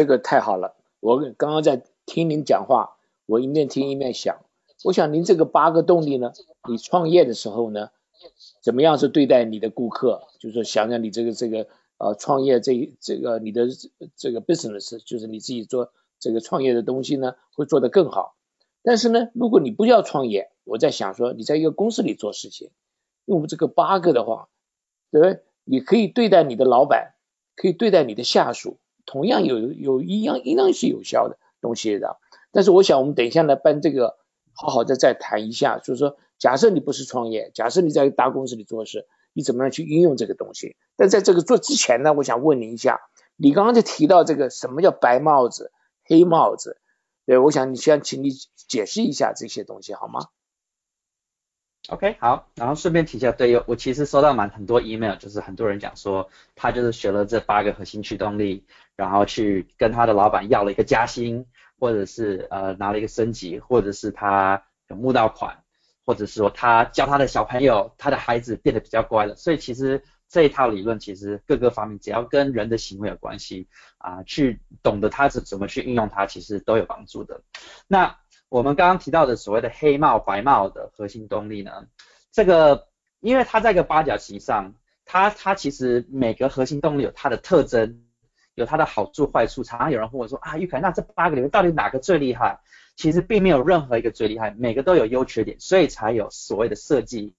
[0.00, 4.40] 这个太好了，我刚刚在听您讲话，我一面听一面想，
[4.82, 6.32] 我想您这个八个动力呢，
[6.66, 7.90] 你创业的时候呢，
[8.62, 10.22] 怎么样是对待你的顾客？
[10.38, 11.66] 就是想想你这个这个
[11.98, 13.66] 呃创业这这个你的
[14.16, 18.36] 这个 business，就是你自己做这个创业的东西呢，会做得更好。
[18.82, 22.70] 但是呢，如果你不要创业，我在想说你在一个公司里做事情，
[23.26, 24.48] 用这个八个的话，
[25.10, 25.42] 对不对？
[25.64, 27.12] 你可以对待你的老板，
[27.54, 28.78] 可以对待你的下属。
[29.06, 32.18] 同样有有一样一样是有效的东西的，
[32.52, 34.16] 但是我想我们等一下呢，办这个
[34.52, 40.76] 好好的再谈一下，就是说，假设你不是创业，假设你在大公司里做事，你怎么样去运用这个东西？
[40.96, 43.00] 但在这个做之前呢，我想问你一下，
[43.36, 45.72] 你刚刚就提到这个什么叫白帽子、
[46.04, 46.78] 黑帽子，
[47.26, 48.30] 对，我想你先请你
[48.68, 50.26] 解释一下这些东西好吗
[51.88, 58.64] ？OK，好，然后顺便提一下，对，我其实收到蛮很多 email，就是很多人讲说，他就是学了这八个核心驱动力，
[58.96, 61.46] 然后去跟他的老板要了一个加薪，
[61.78, 65.64] 或者是呃拿了一个升级，或者是他有募到款，
[66.04, 69.34] 或者是说他教他的小朋友，他的孩子变得比较乖了。
[69.34, 77.42] 所以其实这一套理论其实各个方面只要跟人的行为有关系啊，去懂得他是怎么去运用它，其实都有帮助的。
[77.88, 78.16] 那
[78.50, 81.86] 我们刚刚提到的所谓的黑帽白帽的核心动力呢，
[82.32, 82.88] 这个
[83.20, 88.02] 因为它在一个八角形上，它它其实每个核心动力有它的特征，
[88.56, 89.62] 有它的好处坏处。
[89.62, 92.58] 常常有人问我说啊，玉凯，那这八个里面到底哪个最厉害？
[92.96, 97.36] 其实并没有任何一个最厉害，每个都有优缺点，所以才有所谓的设计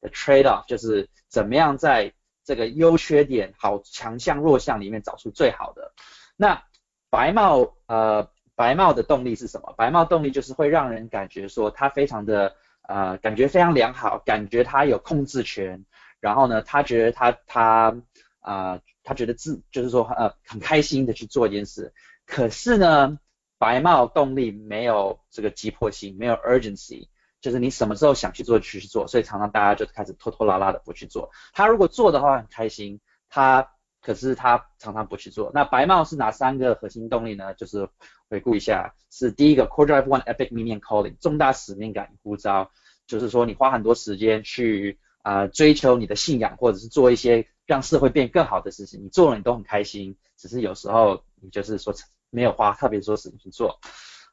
[0.00, 2.12] 的 trade off，就是怎么样在
[2.44, 5.92] 这个优缺点、好强项、弱项里面找出最好的。
[6.36, 6.62] 那
[7.10, 8.30] 白帽呃。
[8.62, 9.74] 白帽的动力是什么？
[9.76, 15.84] 白帽动力就是会让人感觉说他非常的呃，感觉非常良好，感觉他有控制权，
[16.20, 17.96] 然后呢，他觉得他他
[18.38, 21.92] 啊，他觉得自就是说呃很开心的去做一件事。
[22.24, 23.18] 可是呢，
[23.58, 27.08] 白帽动力没有这个急迫性，没有 urgency，
[27.40, 31.32] 就是你什么时候想去做就去做，所以常常大家就开始拖拖拉拉的不去做。
[31.52, 35.52] 他如果做的话很开心，他可是他常常不去做。
[35.54, 37.54] 那白帽是哪三个核心动力呢？
[37.54, 37.88] 就是
[38.32, 42.70] 回顾一下，是第一个 core drive one epic meaning calling 重大使命感呼召，
[43.06, 51.92] 就是说你花很多时间去啊追求你的信仰，或者是做一些让社会变更好的事情，你做了你都很开心，只是有时候你就是说
[52.30, 53.78] 没有花特别多时间去做。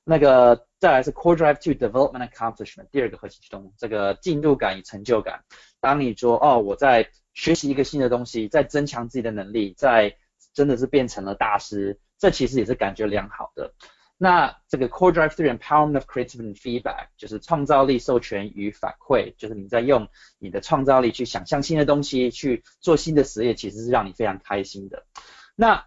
[0.06, 5.44] 那个再来是 core drive two development accomplishment 第二个核心驱动，这个进度感与成就感。
[5.82, 10.16] 当你说哦我在学习一个新的东西，在增强自己的能力，在
[10.54, 13.74] 真的是变成了大师，这其实也是感觉良好的。
[14.18, 25.06] 那这个 Core Drive Three Empowerment of Creativity Feedback 就是创造力授权与反馈，就是你在用你的创造力去想象新的东西，去做新的实验，其实是让你非常开心的。
[25.56, 25.86] 那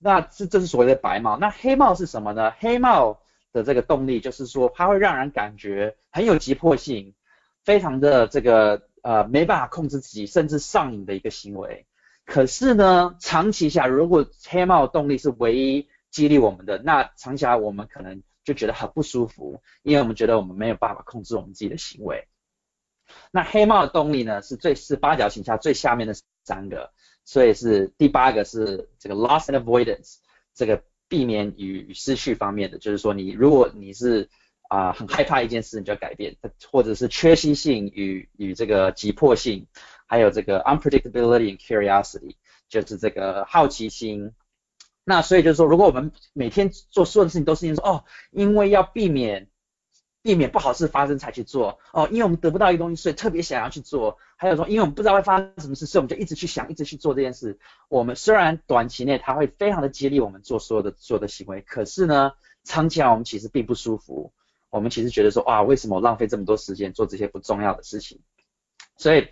[0.00, 2.50] 那这这是所谓的白帽，那黑帽是什么呢？
[2.58, 3.20] 黑帽
[3.52, 7.14] 的这个动力就是说，它会让人感觉很有急迫性，
[7.64, 8.88] 非常的这个。
[9.02, 11.86] 呃，没办法控制自己，甚至上瘾的一个行为。
[12.26, 22.26] 可是呢，长期下，如果黑帽动力是唯一激励我们的，那长期下我们可能就觉得很不舒服，因为我们觉得我们没有办法控制我们自己的行为。
[23.30, 26.92] 那黑帽的动力呢，是最是八角形下最下面的三个，
[27.24, 30.16] 所以是第八个是这个 loss and avoidance，
[30.52, 34.28] 这个避免与失去方面的，就是说你如果你是。
[34.68, 36.36] 啊，很害怕一件事，你就要改变，
[36.72, 39.68] 或者是缺席性与与这个急迫性，
[40.06, 42.36] 还有这个 unpredictability and curiosity，
[42.68, 44.32] 就是这个好奇心。
[45.04, 49.48] 那所以就是说，如果我们每天做所有的事情都是因为说，哦，因为要避免
[50.22, 54.18] 避免不好事发生才去做，哦，因为我们得不到一个东西，所以特别想要去做。
[54.36, 57.58] 还有说，因为我们不知道会发生什么事，所以我们就一直去想，一直去做这件事。
[57.88, 62.32] 我们虽然短期内它会非常的激励我们做所有的所有的行为，可是呢，
[62.64, 64.32] 长期来我们其实并不舒服。
[64.70, 68.18] 我们其实觉得说，哇，为什么浪费这么多时间做这些不重要的事情？
[68.96, 69.28] 所以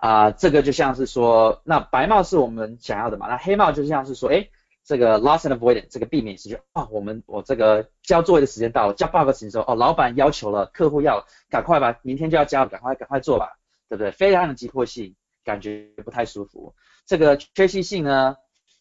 [0.00, 4.48] 啊，这个就像是说，那白帽是我们想要的嘛，那黑帽就像是说，哎，
[4.84, 13.58] 这个 loss and avoidance 这个避免失去啊，我们我这个交作业的时间到了，交报告时间时候，哦，老板要求了，客户要赶快吧，明天就要交，赶快赶快做吧，
[13.88, 14.12] 对不对？
[14.12, 16.76] 非常的急迫性，感觉不太舒服。
[17.04, 18.36] 这个缺席性呢，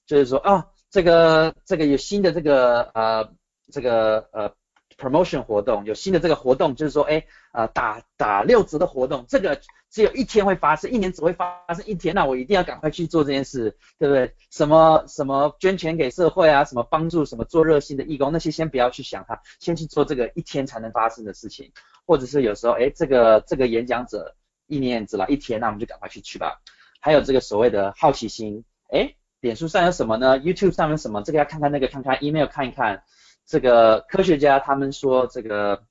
[0.05, 3.29] 就是说，啊，这个这个有新的这个呃
[3.71, 4.53] 这个呃。
[4.97, 14.33] Promotion 活动有新的这个活动，就是说，哎，呃，打打六折的活动，这个只有一天会发生，一年只会发生一天，那我一定要赶快去做这件事，对不对？
[14.49, 21.71] 什么什么捐钱给社会啊，什么帮助什么做热心的义工，那些先不要去想它，先去做这个一天才能发生的事情，
[22.05, 26.59] 或者是有时候，哎，这个这个演讲者一年只来一天，那我们就赶快去去吧。
[26.99, 31.21] 还有这个所谓的好奇心，哎，脸书上有什么呢？YouTube 上有什么？
[31.21, 33.03] 这个要看看，那个看看，email 看一看。
[33.47, 35.81] 这个科学家他们说，这个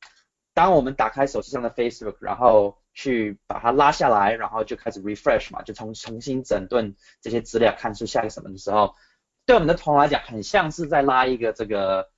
[0.52, 8.94] 当我们打开手机上的 Facebook，然后去把它拉下来，然后就开始 refresh 嘛，就重重新整顿这些资料，看出下一个什么的时候，
[9.46, 12.10] 对我们的头来讲，很像是在拉一个这个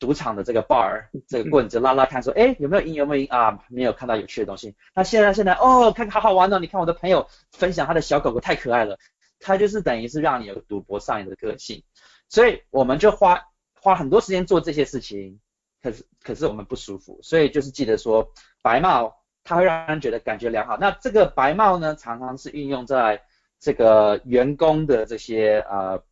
[0.00, 3.62] 赌场的这个 bar，这个棍子拉拉看，说，哎，有没有赢，有没有赢啊？
[3.68, 4.74] 没有看到有趣的东西。
[4.92, 6.58] 那现在现在，哦，看看好好玩哦！
[6.58, 8.98] 你看我的朋友分享他的小狗狗太可爱了，
[9.38, 11.84] 他就是等于是让你有赌博上瘾的个性，
[12.28, 13.49] 所以我们就花。
[13.82, 15.40] 花很多时间做这些事情，
[15.82, 20.76] 可是可是我们不舒服，所以就是记得说白帽它会让人觉得感觉良好。
[20.76, 23.22] 那这个白帽呢，常常是运用在
[23.58, 26.02] 这个员工的这些呃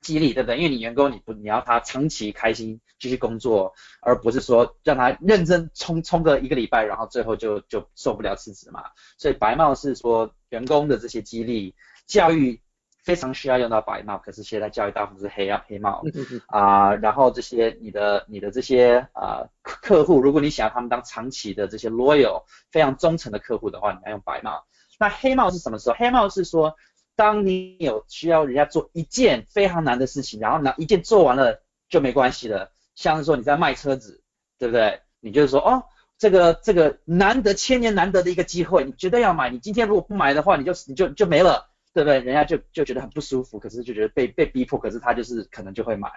[0.00, 0.56] 激励，对不对？
[0.56, 8.84] 因为你员工你不你要他长期开心继续工作，而不是说让他认真冲冲个一个礼拜，然后最后就就受不了辞职嘛。
[9.18, 11.74] 所以白帽是说员工的这些激励
[12.06, 12.63] 教育。
[13.04, 16.02] 非常需要用到白帽，可是现在教育大部分是黑啊黑帽
[16.46, 24.64] 啊，然后这些你的你的这些啊客户，如果你想要他们当长期的这些 loyal 非常忠诚的客户的话，你要用白帽。
[24.98, 25.96] 那黑帽是什么时候？
[25.98, 26.76] 黑帽是说，
[27.14, 34.22] 当你有需要人家做一件非常难的事情，然后拿一件做完了就没关系了，像是说你在卖车子，
[34.58, 35.00] 对不对？
[35.20, 35.84] 你就是说哦，
[36.16, 39.50] 这个这个难得千年难得的一个机会，你绝对要买。
[39.50, 41.68] 你今天如果不买的话，你就你就就没了。
[41.94, 42.18] 对不对？
[42.18, 46.10] 人家就就觉得很不舒服，可是就觉得被被逼迫，可是他就是可能就会买，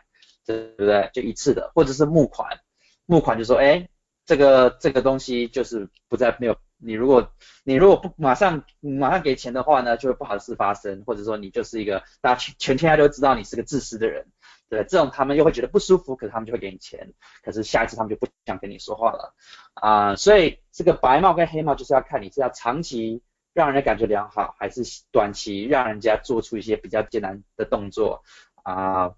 [0.44, 1.10] 对不对？
[1.14, 2.60] 就一次的，或者是募款，
[3.06, 3.88] 募款就说，哎，
[4.26, 7.32] 这个这个东西就是不再没有，你如果
[7.64, 14.26] 你如果不马上马上给钱的话呢，就会不好的事发生，或者说你就是一个大家全天下都知道你是个自私的人，
[14.70, 17.14] 对，这种他们又会觉得不舒服，可是他们就会给你钱，
[17.44, 19.36] 可是下一次他们就不想跟你说话了
[19.76, 23.22] 啊，所以这个白帽跟黑帽就是要看你是要长期。
[23.58, 28.24] 让人感觉良好，还是短期让人家做出一些比较艰难的动作
[28.62, 29.16] 啊？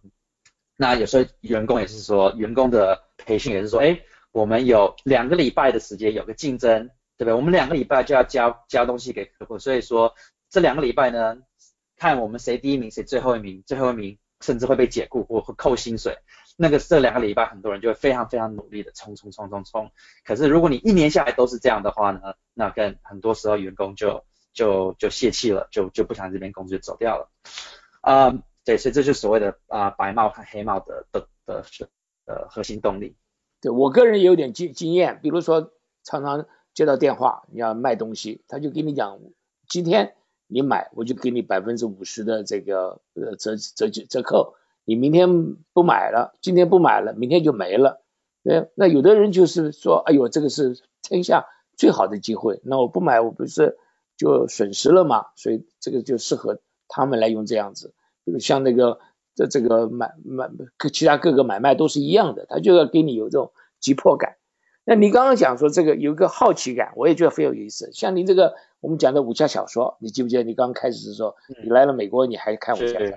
[0.78, 4.00] 那有时候员工也是说，员工的培训也是说，哎，
[4.32, 6.88] 我们有两个礼拜的时间有个竞争，
[7.18, 7.34] 对不对？
[7.34, 10.16] 我们两个礼拜就要交交东西给客户，所以说
[10.50, 11.38] 这两个礼拜呢，
[11.98, 16.18] 看我们谁第一名，谁最后一名，最后一名甚至会被解雇或扣薪水。
[16.62, 19.92] 那个这两个礼拜，很多人就会非常非常努力的冲冲冲冲冲。
[20.24, 27.30] 可是如果你一年下来都是这样的话呢，那跟很多时候员工就就就泄气了，就就不想这边工作就走掉了。
[28.02, 31.64] 啊，对，所以这就是所谓的啊白帽和黑帽的的的
[32.26, 33.16] 的核心动力。
[33.62, 35.72] 对我个人也有点经经验，比如说
[36.04, 39.20] 常常接到电话，你要卖东西，他就跟你讲，
[39.68, 40.16] 今天
[40.48, 48.02] 你买我就给你百分之五十的这个呃折折折扣，你明天不买了，今天不买了，明天就没了。
[48.44, 51.46] 对，那有的人就是说，哎呦，这个是天下
[51.76, 53.78] 最好的机会，那我不买我不是
[54.20, 55.26] 就损失了嘛？
[55.36, 57.96] 所以这个就适合他们来用这样子，
[58.40, 59.00] 像那个。
[59.36, 64.36] 这这个买买各其他各个买卖都是一样的，他就要给你有这种急迫感。
[64.84, 67.90] 那你刚刚讲说这个有一个好奇感，我也觉得非常有意思。
[67.94, 73.16] 像您这个我们讲的武侠小说，你记不记得你刚开始的时候，你来了美国你还看武侠小说？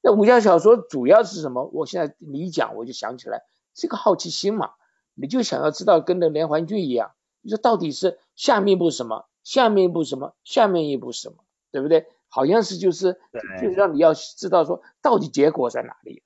[0.00, 1.68] 那武侠小说主要是什么？
[1.72, 3.42] 我现在你一讲我就想起来，
[3.74, 4.70] 这个好奇心嘛，
[5.14, 11.36] 你就想要知道跟那连环剧一样，你说到底是下面一步什么，下面一步什么，下面一步什么，
[11.70, 12.06] 对不对？
[12.28, 13.18] 好像是就是，
[13.62, 16.22] 就让你要知道说到底结果在哪里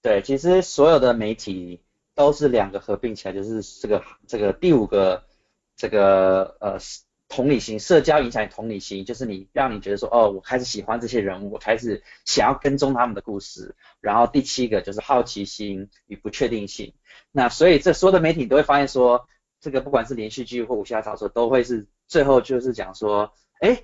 [0.00, 1.82] 对，其实所有的媒体
[2.14, 5.24] 都是两个合并起来，就是这个这个第五个
[5.76, 6.78] 这个呃
[7.28, 13.76] 同理心，社交影响同理心，就是你让你觉得说哦，我开始喜欢这些人物，我开始想要跟踪他们的故事。
[14.00, 16.94] 然后第七个就是好奇心与不确定性。
[17.30, 19.28] 那所以这所有的媒体都会发现说，
[19.60, 23.82] 这个不管是连续剧或武侠小说，都会是最后就是讲说，哎。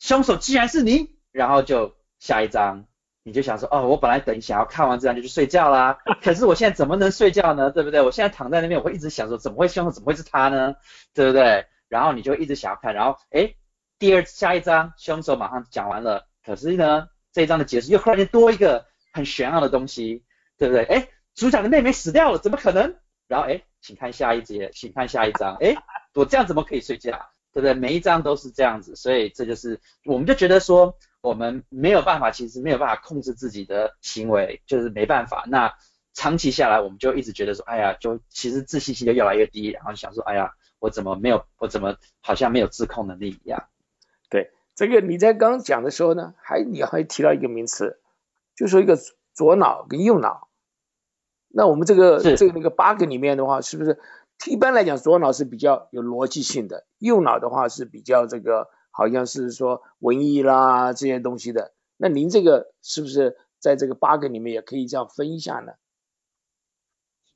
[0.00, 2.84] 凶手既然是你，然后就下一章，
[3.22, 7.70] 你就想说，哦，我本来等想要看完这章就去睡觉啦，可是我现在怎么能睡觉呢？
[7.70, 8.02] 对不对？
[8.02, 9.92] 我现在躺在那边，我会一直想说，怎么会凶手？
[9.92, 10.74] 怎么会是他呢？
[11.14, 11.64] 对不对？
[11.88, 13.54] 然后你就一直想要看，然后，哎，
[13.98, 20.24] 第二下一章，凶手马上讲完了，可是呢，这一章的结束又突然间多一个很玄奥的东西，
[20.58, 20.84] 对不对？
[20.84, 22.96] 哎，主角的妹妹死掉了，怎么可能？
[23.26, 25.76] 然后，哎，请看下一节，请看下一章，哎，
[26.14, 27.10] 我这样怎么可以睡觉？
[27.52, 27.74] 对不对？
[27.74, 35.44] 每一张都是这样子，所以这就是我们就觉得说，我们没有办法，其实没有办法控制自己的行为，就是没办法。
[35.48, 35.74] 那
[36.14, 43.68] 长期下来，我们就一直觉得说，哎呀，就其实自信心就越来越低，然后想说，哎呀，我怎么没有，我怎么好像没有自控能力一样？
[44.30, 48.00] 对，这个你在刚讲的时候呢，还你还提到一个名词，
[48.56, 48.98] 就说一个
[49.34, 50.48] 左脑跟右脑。
[51.56, 54.00] 那我们这个这个那个八个里面的话，是不是？
[54.50, 61.72] 一般来讲，左脑是比较有逻辑性的，右脑的话是比较这个，好像是说文艺啦这些东西的。
[61.96, 65.74] 那您这个是不是在这个八个里面也可以这样分一下呢？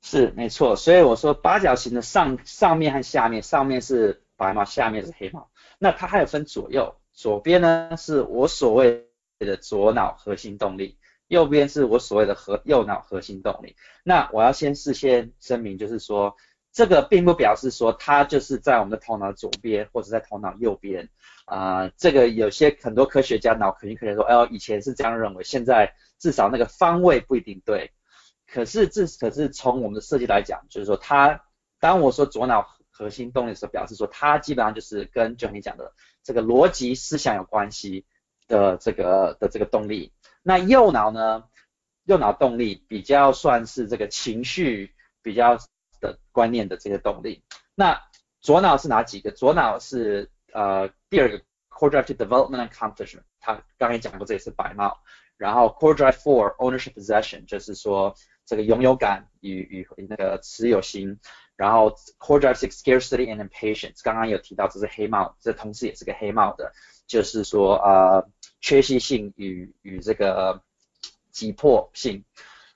[0.01, 0.75] 是，没错。
[0.75, 5.49] 所以我说八角形的上上面和下面，上面是白毛，下面是黑毛。
[5.79, 9.07] 那它还有分左右，左边呢是我所谓
[9.39, 10.98] 的左脑核心动力，
[11.29, 13.77] 右边是我所谓的核右脑核心动力。
[14.03, 16.35] 那我要先事先声明，就是说。
[16.71, 21.09] 这个并不表示说它就是在我们的头脑左边或者在头脑右边
[21.45, 27.91] 啊，这个有些很多科学家脑科学可能说，哎，以前是这样认为，现在至少那个方位不一定对。
[28.45, 31.43] 可是这可是从我们的设计来讲，就是说它，
[31.79, 35.91] 当我说左脑核心动力的时候，表示说它基本上就是跟就你讲的
[36.23, 38.05] 这个逻辑思想有关系
[38.47, 40.13] 的这个的这个动力。
[40.41, 41.43] 那右脑呢，
[42.05, 45.59] 右脑动力比较算是这个情绪比较。
[46.01, 47.43] 的观念的这些动力，
[47.75, 48.01] 那
[48.39, 49.31] 左脑是哪几个？
[49.31, 51.37] 左脑是呃第二个
[51.69, 54.97] core drive to development and accomplishment，他刚才讲过这也是白帽。
[55.35, 58.15] 然后 core drive for ownership possession 就是说
[58.45, 61.19] 这个拥有感与与那个持有心。
[61.59, 66.71] 然后 core drive six scarcity and impatience，刚刚有提到这是黑帽，这同时也是个黑帽的，
[67.05, 68.29] 就是说呃
[68.61, 70.63] 缺席性与与这个
[71.31, 72.23] 急迫性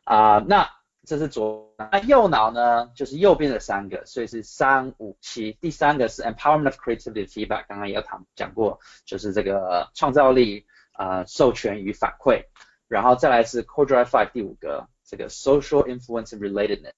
[0.03, 0.69] 啊那。
[1.05, 2.89] 这是左，那右脑呢？
[2.95, 5.51] 就是右边的三个，所以是三五七。
[5.59, 12.45] 第三个是 empowerment of creativity 吧刚刚也有谈讲过，就是这个创造力啊，授权与反馈。
[12.87, 16.93] 然后再来是 core drive five，第五个这个 social influence relatedness，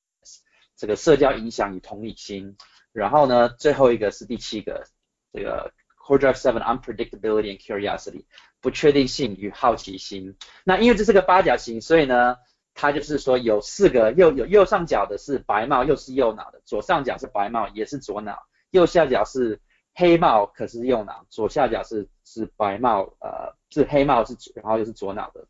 [0.75, 2.57] 这个社交影响与同理心。
[2.91, 4.85] 然后呢，最后一个是第七个，
[5.33, 8.25] 这个 core drive seven unpredictability and curiosity，
[8.61, 10.37] 不确定性与好奇心。
[10.63, 12.37] 那因为这是个八角形，所以呢。
[12.77, 18.33] 它就是说有四个右有右上角的是白帽，又是右脑的；左上角是白帽，也是左脑；
[18.69, 19.61] 右下角是
[19.93, 25.47] 黑帽，可是右脑；左下角是是白帽，呃，是黑帽是然后又是左脑的。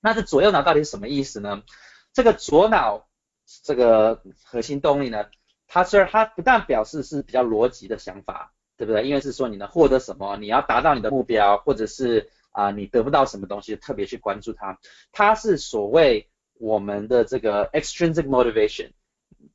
[0.00, 1.62] 那这左右脑到底是什么意思呢？
[2.14, 3.05] 这个左脑
[3.62, 5.26] 这个核心动力呢，
[5.68, 9.06] 它虽然它不但表示是比较逻辑的想法，对不对？
[9.06, 14.78] 因为是说你能获得什么，你要达到你的目标，或者是啊你得不到什么东西，特别去关注它。
[15.12, 16.28] 它是所谓
[16.58, 18.90] 我们的这个 extrinsic motivation，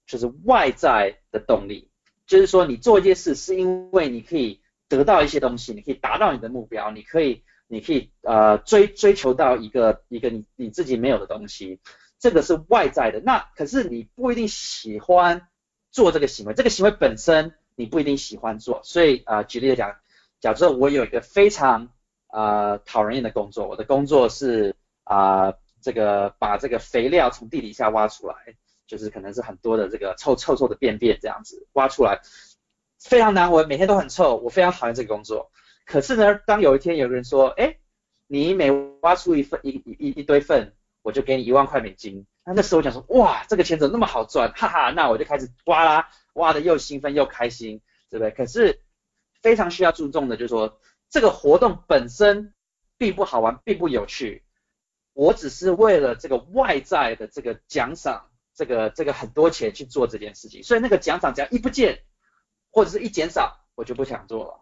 [0.06, 1.90] 就是外在的动力，
[2.26, 11.80] 就是说你做一件事是因为你可以得到一些东西，你可以达到你的目标，你可以你可以呃追追求到一个一个你你自己没有的东西。
[12.22, 15.48] 这个是外在的，那可是你不一定喜欢
[15.90, 19.96] 做这个行为，这个行为本身你不一定喜欢做，所以啊，举例来讲，
[20.40, 21.90] 假设我有一个非常
[22.28, 25.52] 啊讨人厌的工作，我的工作是啊
[25.82, 28.36] 这个把这个肥料从地底下挖出来，
[28.86, 32.22] 就是可能是很多的这个臭臭臭的便便这样子挖出来，
[33.00, 35.50] 非常难闻，每天都很臭，我非常讨厌这个工作。
[35.88, 37.78] 可是呢，当有一天有人说，哎，
[38.28, 38.70] 你每
[39.02, 40.76] 挖出一份一一一堆粪。
[41.04, 48.32] 我就给你一万块美金，那那时候我想说，哇，这个钱怎么那么好赚，哈哈，那我就开始挖啦，挖的又兴奋又开心，对不对？
[48.32, 48.82] 可是
[49.42, 50.80] 非常需要注重的就是说，
[51.10, 52.54] 这个活动本身
[52.98, 54.44] 并不好玩，并不有趣，
[55.14, 62.04] 我只是为了这个外在的这个奖赏，这个这个很多钱去做这件事情，所以那个奖赏只要一不见，
[62.70, 64.62] 或者是一减少，我就不想做了。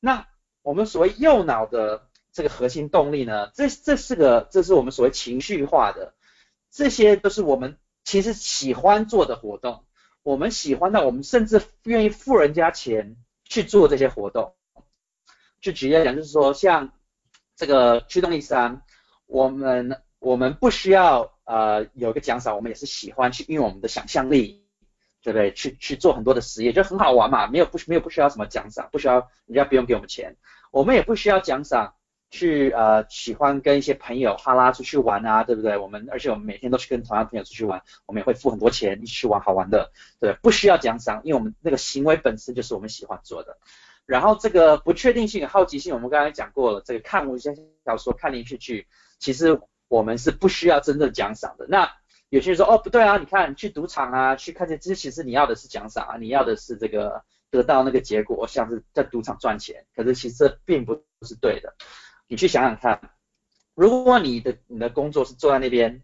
[0.00, 0.26] 那
[0.62, 2.05] 我们所谓右脑的。
[2.36, 3.50] 这个核心动力呢？
[3.54, 6.12] 这这是个，这是我们所谓情绪化的，
[6.70, 9.86] 这些都是我们其实喜欢做的活动。
[10.22, 14.54] 我们喜欢到我们甚至愿意付人家钱去做这些活动。
[15.62, 16.92] 就举例讲，就是说像
[17.56, 18.82] 这个驱动力三，
[19.24, 24.62] 我们我们不需要呃有个奖赏，我们也是喜欢去运用我们的想象力，
[25.22, 25.54] 对不对？
[25.54, 27.46] 去去做很多的实验，就很好玩嘛。
[27.46, 30.36] 没有不没有不需要什么奖赏，不需要人家不用给我们钱，
[30.70, 31.94] 我们也不需要奖赏。
[32.36, 35.78] 去呃喜欢跟一些朋友哈拉出去玩啊，对不对？
[35.78, 43.56] 我们而且我们每天都去跟同样朋友出去玩，我们也会付很多钱一起去玩好玩的，对，不需要奖赏，因为我们那个行为本身就是我们喜欢做的。
[44.04, 47.50] 然后这个不确定性、好奇心，我们刚才讲过了，这个看武侠
[47.84, 48.86] 小说、看连续剧，
[49.18, 49.58] 其实
[49.88, 51.66] 我们是不需要真正奖赏的。
[51.68, 51.90] 那
[52.28, 61.74] 有些人说哦不对啊，你看去赌场啊，去看这这其实你要的是奖赏啊，你要的是这个得到那个结果，像是在赌场赚钱，可是其实这并不是对的。
[62.28, 63.00] 你去想想看，
[63.74, 66.02] 如果你的你的工作是坐在那边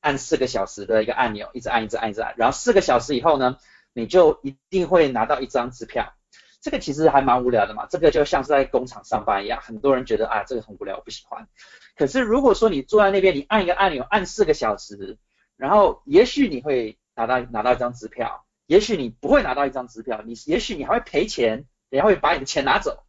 [0.00, 3.56] 按四个小时的一个按钮，一直按一直按一直按，然后四个小时以后呢，
[3.92, 6.12] 你就一定会拿到一张支票。
[6.60, 11.46] 这个其实还蛮无聊的嘛，这个就像是在工厂上班一样，很多人觉得啊这个很无聊，我不喜欢。
[11.96, 15.16] 可是如果说你坐在那边，你按一个按钮按四个小时，
[15.56, 23.05] 然后也许你会拿到拿到一张支票，也许你不会拿到一张支票，你也许你还会赔钱，人家会把你的钱拿走。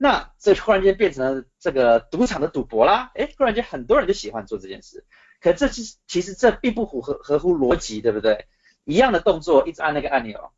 [0.00, 5.04] 那这突然间变成了这个赌场的赌博啦，哎，突然间很多人就喜欢做这件事，
[5.40, 8.46] 可这其实其实这并不符合合乎逻辑，对不对？
[8.84, 10.52] 一样的动作，一直按那个按钮，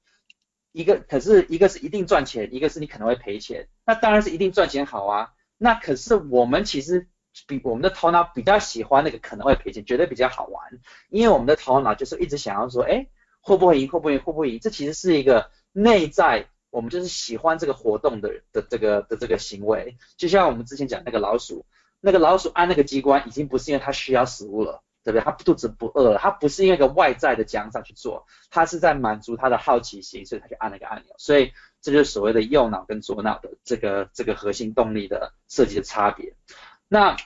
[0.73, 5.33] 一个可是一个是一定赚钱，一个是你可能会赔钱，那当然是一定赚钱好啊。
[5.57, 7.09] 那可是我们其实
[7.47, 10.79] 比我们的头脑比较喜欢那个可能会赔钱，绝对比较好玩，
[11.09, 13.07] 因为我们的头脑就是一直想要说，哎，
[13.41, 14.61] 会不会赢，会不会赢，会不会赢？
[14.61, 16.51] 这其实是一个内在。
[16.71, 21.67] 我们就是喜欢这个活动的的这个的这个行为，就像我们之前讲那个老鼠，
[22.01, 25.25] 那个老鼠按那个机关，已经不是因为它需要食物了，对不对？
[25.25, 31.15] 它肚子不饿了，它不是因为一个外在的奖赏去做，它是在满足它的好奇心，所以它就按那个按钮。
[31.19, 36.35] 所以这就是所谓的右脑跟左脑的这个这个核心动力的设计的差别。
[36.89, 37.17] 那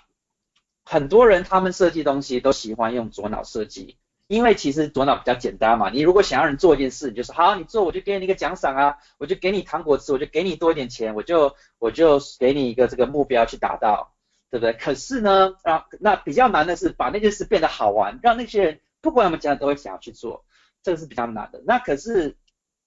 [0.84, 3.98] 很多人他们设计东西都喜欢用左脑设计。
[4.26, 14.14] 因为其实左脑比较简单嘛，你如果想要人做一件事，你就是好，你做我就给你一个奖赏啊，我就给你糖果吃，我就给你多一点钱，我就我就给你一个这个目标去达到，
[14.50, 14.72] 对不对？
[14.72, 20.46] 可是呢，啊，那比较难的是把那件事变得好玩，让那些人不管怎么讲都会想要去做，
[20.82, 21.62] 这个是比较难的。
[21.66, 22.36] 那可是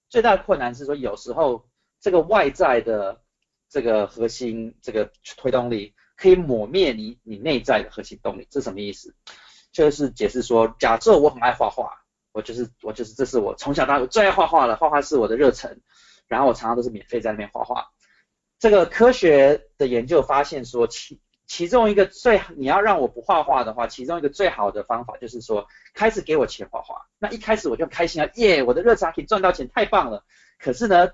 [0.08, 1.68] 最大的困难是说，有时候
[2.00, 3.20] 这个外在的
[3.68, 9.14] 这个核心这个推动力可以抹灭你你内在的核心动力，这什么意思？
[9.78, 12.02] 就是解释说，假设我很爱画画，
[12.32, 15.78] 我就是我就是这是我从小到大最爱画画了，画画是我的热忱，
[16.26, 17.86] 然后我常常都是免费在那边画画。
[18.58, 27.06] 这个科学的研究发现说，其其中一个最你要让我不画画的话，其中一个最好的方法就是说，开始给我钱画画。
[27.20, 30.24] 那一开始我就开心啊，耶，我的热忱可以赚到钱，太棒了。
[30.58, 31.10] 可是呢，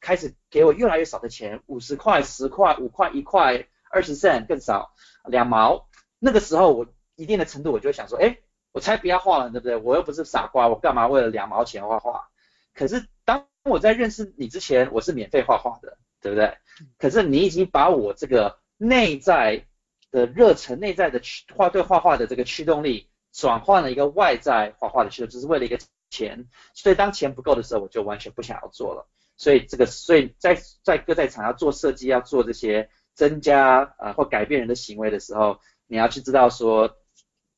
[0.00, 4.92] 开始给我越来越少的钱，五十块、十块、五块、一块、二十仙更少，
[5.24, 5.88] 两毛。
[6.20, 6.86] 那个时候我。
[7.18, 8.38] 一定的程度，我就会想说，哎，
[8.72, 9.76] 我才不要画了，对不对？
[9.76, 12.28] 我又不是傻瓜，我干嘛为了两毛钱画画？
[12.72, 16.56] 可是当我在认识你之前，我是免费画画的，对不对？
[16.96, 19.66] 可是你已经把我这个内在
[20.12, 25.76] 的热忱、内在的驱画对画画的这个驱动力，转换了一个外在画画的驱动，只是为了一个
[26.08, 26.46] 钱。
[26.72, 29.08] 所以当钱不够的时候，我就完全不想要做了。
[29.36, 36.96] 所以这个，所以在在各在场要做设计，要做这些增加啊或改变人的行为的时候，你要去知道说，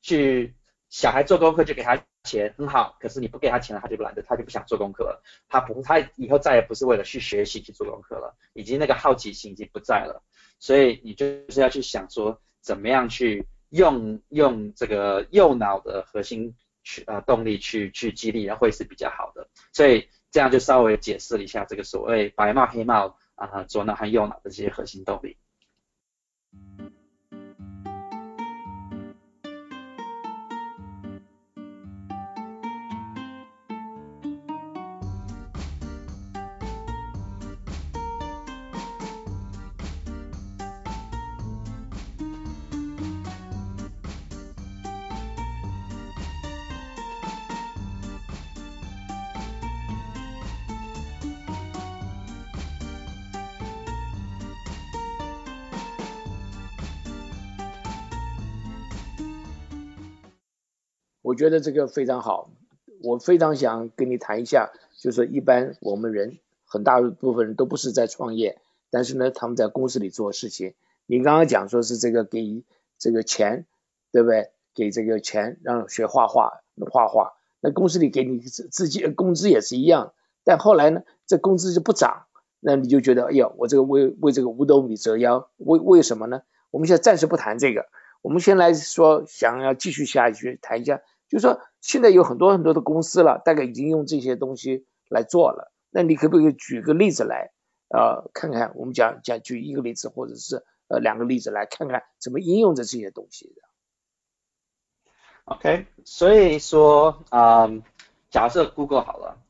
[0.01, 0.55] 去
[0.89, 10.21] 小孩做功课就给他钱很好，可是你不给他钱了，他就懒得，他就不想做功课了，他不，他以后再也不是为了去学习去做功课了，已经那个好奇心已经不在了。
[10.59, 19.49] 所以你就是要去想说，怎么样去用用这个右脑的核心去呃动力去去激励，然后会是比较好的。
[19.73, 25.37] 所以这样就稍微解释了一下这个所谓白帽黑帽啊左脑和右脑的这些核心动力。
[61.31, 62.49] 我觉得这个非常好，
[63.03, 68.59] 我非常想跟你谈一下，就是一般我们人很大部分人都不是在创业，
[68.89, 70.73] 但是呢，他们在公司里做事情。
[71.05, 72.65] 你刚刚讲说是这个给
[72.99, 73.65] 这个钱，
[74.11, 74.49] 对不对？
[74.75, 80.11] 给这个钱让学画画画画，那公司里给你自自己工资也是一样，
[80.43, 82.25] 但后来呢，这工资就不涨，
[82.59, 86.41] 那你就觉得哎呀，我这个为为这个五斗米折腰，为为什么呢？
[86.71, 87.85] 我们现在暂时不谈这个，
[88.21, 90.99] 我们先来说，想要继续下去谈一下。
[91.31, 95.71] 就是说，现在有很多很多的公司了，大概已经用这些东西来做了。
[95.89, 97.53] 那你可不可以举个例子来，
[97.87, 103.61] 呃，看看我们讲讲举一个例子，或者是呃两个例子来看看怎么应用着这些东西的
[105.45, 107.71] ？OK，所以说啊，
[108.29, 109.41] 假设 Google 好了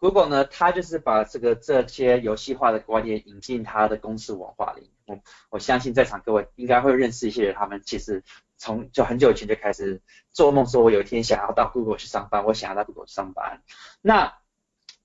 [0.00, 4.90] ，Google 呢，它就是把这个这些游戏化的观念引进它的公司文化里。
[5.06, 5.16] 我
[5.50, 8.24] 我相信在场各位应该会认识一些人，他们其实。
[8.58, 10.02] 从就很久以前就开始
[10.32, 13.62] 做梦，说我有一天想要到 Google 去上班，我想要到 Google 去上班。
[14.02, 14.34] 那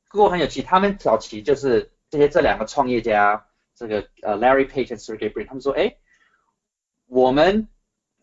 [0.10, 3.46] Google 很有趣，他们早期就是这些这两个创业家，
[3.76, 5.96] 这个呃 Larry Page 和 Sergey Brin，他们说，哎，
[7.06, 7.68] 我们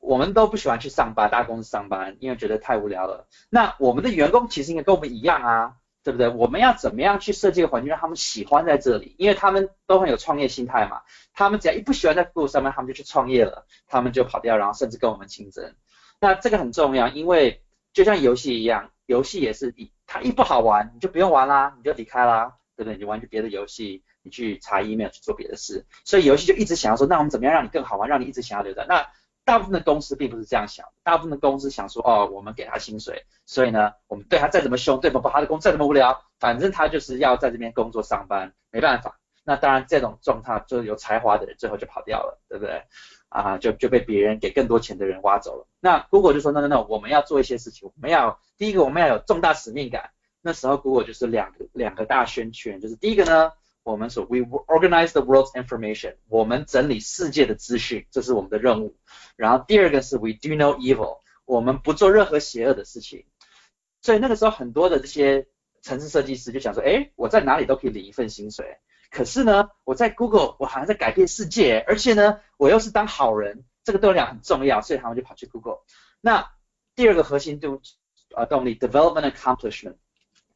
[0.00, 3.26] 我们都不喜欢去上班，大公司上班，因为觉得太无聊了。
[3.48, 5.76] 那我们的员工其实应该跟我们一样啊。
[6.02, 6.28] 对不对？
[6.28, 9.14] 我们要怎么样去设计个环境，让他们喜欢在这里？
[9.18, 11.02] 因为他们都很有创业心态嘛。
[11.34, 15.74] 他们只要一不喜欢在 Google 上面，他们就去创业了，他们就跑掉，然后甚至跟我们竞争。
[16.20, 22.96] 那这个很重要，因为就像游戏一样，游戏也是一，它一不好玩，你就不用玩啦，你就离开啦，对不对？
[22.96, 25.86] 你玩去别的游戏，你去查 email 去做别的事。
[26.04, 29.06] 所以游戏就一直想要说，那我们怎么样让你更好玩，让你一直想要留在那？
[29.50, 35.18] 大部分的公司并不是这样想，大部分的公司想说，哦，我们给他薪水，所以呢，我们对他再怎么凶，对不？
[35.20, 39.18] 把他的工再怎么无聊，反正他就是要在这边工作上班，没办法。
[39.42, 42.80] 那当然，这种状态就是有才华的人最后就跑掉了，对不对？
[43.28, 45.66] 啊，就就被别人给更多钱的人挖走了。
[45.80, 50.10] 那 Google 就说，no no no，我们要做一些事情，我们要第一个我们要有重大使命感。
[50.42, 53.50] 那时候 Google 就是两个两个大宣传，就是第一个呢。
[53.82, 58.96] 我们说 we organize the world's information，我们整理世界的资讯，这是我们的任务。
[59.36, 63.24] 然后第二个是 we do no evil，我们不做任何邪恶的事情。
[64.02, 65.46] 所以那个时候很多的这些
[65.82, 68.78] 城市设计师就想说，哎，我在哪里都可以领一份薪水，
[69.10, 75.78] 可是呢，我在 Google 我好像在改变世界，而且呢，我又是当好人，这个对我俩很重要，所以他们就跑去 Google。
[76.20, 76.50] 那
[76.94, 77.80] 第二个核心动
[78.36, 79.96] 呃动力 development accomplishment，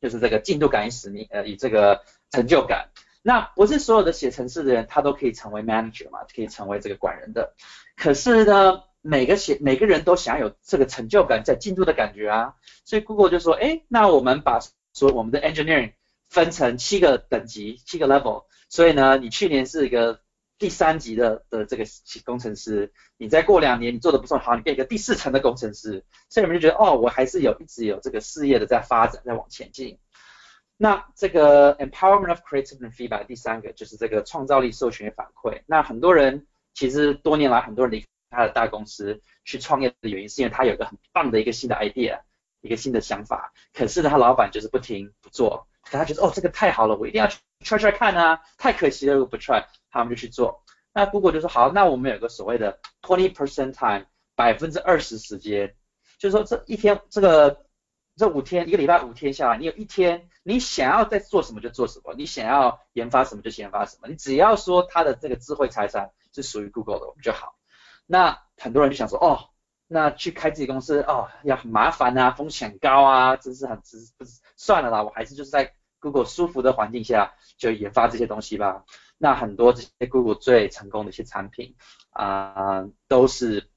[0.01, 2.91] 就是这个进度感与使命呃与这个成就感。
[3.27, 7.55] 那不是所有的写程式的人，他都可以成为 manager 嘛，可以成为这个管人的。
[7.97, 12.57] 可是呢，每个写每个人都想要有这个成就感，在进度的感觉啊。
[12.85, 14.61] 所以 Google 就说，哎，那我们把
[14.93, 15.95] 说我们的 engineering
[16.29, 18.45] 分成七个等级，七个 level。
[18.68, 20.20] 所以呢，你去年是一个
[20.59, 21.85] 第三级的的这个
[22.27, 26.05] 工程师，你再过两年你做的不算好，你变一个第四层的工程师。
[26.29, 29.99] 所以你们就觉得，哦，我还是有一直有这个事业的在发展，在往前进。
[30.77, 35.62] 那这个 empowerment of creativity feedback 第三个就是这个创造力授权反馈。
[35.66, 42.20] 那很多人其实多年来很多人离开他的大公司去创业的原因，是因为他有一个很棒的一个新的 idea，
[42.61, 43.53] 一个新的想法。
[43.72, 45.68] 可是呢，他老板就是不听不做。
[45.83, 50.64] 可他觉得哦，这个太好了，我一定要去 try try 看啊，太可惜了，如果不 try，他们就去做。
[50.93, 55.77] 那 Google 就说好，那我们有个所谓的 twenty percent time，百分之二十时间，
[56.18, 57.62] 就是说这一天这个。
[58.16, 67.56] 这五天一个礼拜五天下来，你有一天你想要在做什么就做什么，你想要研发什么就研发什么，你只要说它的这个智慧财产是属于 Google 的，我们就好。
[68.06, 69.50] 那很多人就想说，哦，
[69.88, 73.76] 那去开自己公司，哦，要很麻烦啊，风险高啊，真是很，
[74.16, 78.84] 不是算了啦，我还是就是在 Google 舒服的环境下就研发这些东西吧。
[79.16, 81.74] 那很多这些 Google 最成功的一些产品
[82.10, 83.70] 啊，都是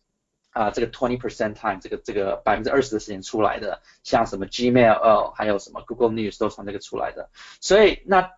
[0.57, 7.29] 啊这个 twenty percent time 这个这个百分之二十的时间出来的，像什么 Gmail，还有什么 Google News 都从这个出来的。
[7.61, 8.31] 所以那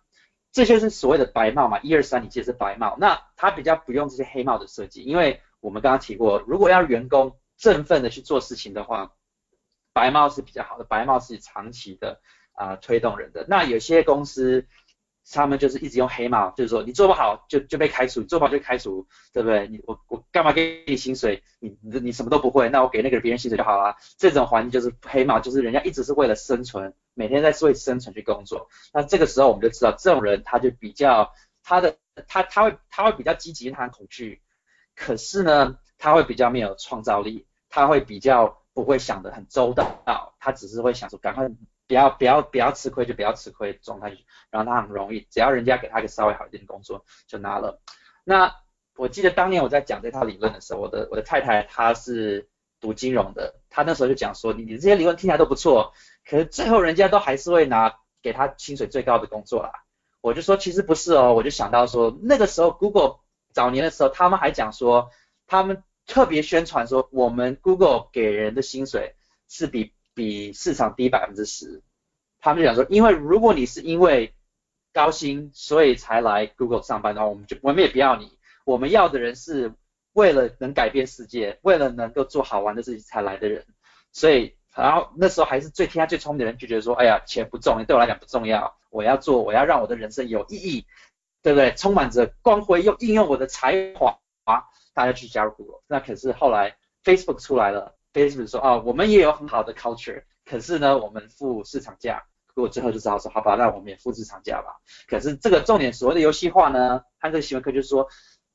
[0.52, 9.12] 这些是所谓的白帽嘛，一二三你记得是白帽，那它比较不用这些黑帽的设计，因为我们刚刚提过，如果要员工振奋的去做事情的话，
[9.94, 12.20] 白帽是比较好的，白帽是长期的
[12.52, 13.46] 啊推动人的。
[13.48, 14.66] 那有些公司。
[15.32, 19.68] 他们就是一直用黑帽，就是说你做不好就就被开除，做不好就开除，对不对？
[19.68, 21.42] 你我我干嘛给你薪水？
[21.60, 23.94] 你你你什么都不会，那我给那个别人薪水就好了。
[24.18, 28.68] 这种环境就是黑帽，就是人家一直是为了生存，每天在为生存去工作。
[28.92, 34.42] 那这个时候我们就知道，这种人他就比较他的他他会他会比较积极，他很恐惧，
[34.96, 41.48] 可是呢他会比较没有创造力，他会比较不会想得很周到，他只是会想说赶快。
[41.90, 44.16] 不要不要不要吃亏就不要吃亏状态，
[44.48, 47.80] 然后他很容易，只要人家给他个稍微好一点的工作就拿了。
[48.22, 48.54] 那
[48.94, 52.48] 我记得当年我在讲这套理论的时候，我的我的太太她是
[52.80, 55.92] 读金融的，她那时候就讲说，你你这些理论听起来都不错，
[56.24, 59.72] 可是最后人家都还是会拿给他薪水最高的工作啦。
[60.20, 63.16] 我就说其实不是哦，我就想到说那个时候 Google
[63.52, 65.10] 早年的时候，他们还讲说，
[65.48, 69.16] 他们特别宣传说，我们 Google 给人的薪水
[69.48, 69.92] 是比。
[70.14, 71.82] 比市场低百分之十，
[72.40, 74.34] 他们就讲说，因为如果你是因为
[74.92, 79.72] 高薪所以才来 Google 上班的话，我们就我们也不要你，我们要的人是
[80.12, 83.64] 为了能改变世界，为了能够做好玩的事情才来的人。
[84.12, 90.86] 所以，然后那时候还是最天下最聪明的人就觉得说，哎呀，钱不重要，对我来讲不重要，我要做，我要让我的人生有意义，
[91.42, 91.72] 对不对？
[91.74, 94.18] 充满着光辉，又应用我的才华，
[94.92, 95.80] 大家去加入 Google。
[95.86, 97.94] 那可是后来 Facebook 出来了。
[98.12, 102.24] Facebook 说啊，我们也有很好的 culture，可是呢，我们付市场价。
[102.54, 104.80] 果最后就只好说，好吧，那我们也付市场价吧。
[105.08, 108.08] 可是这个重点，所谓的游戏化呢，它这个行为科就是说，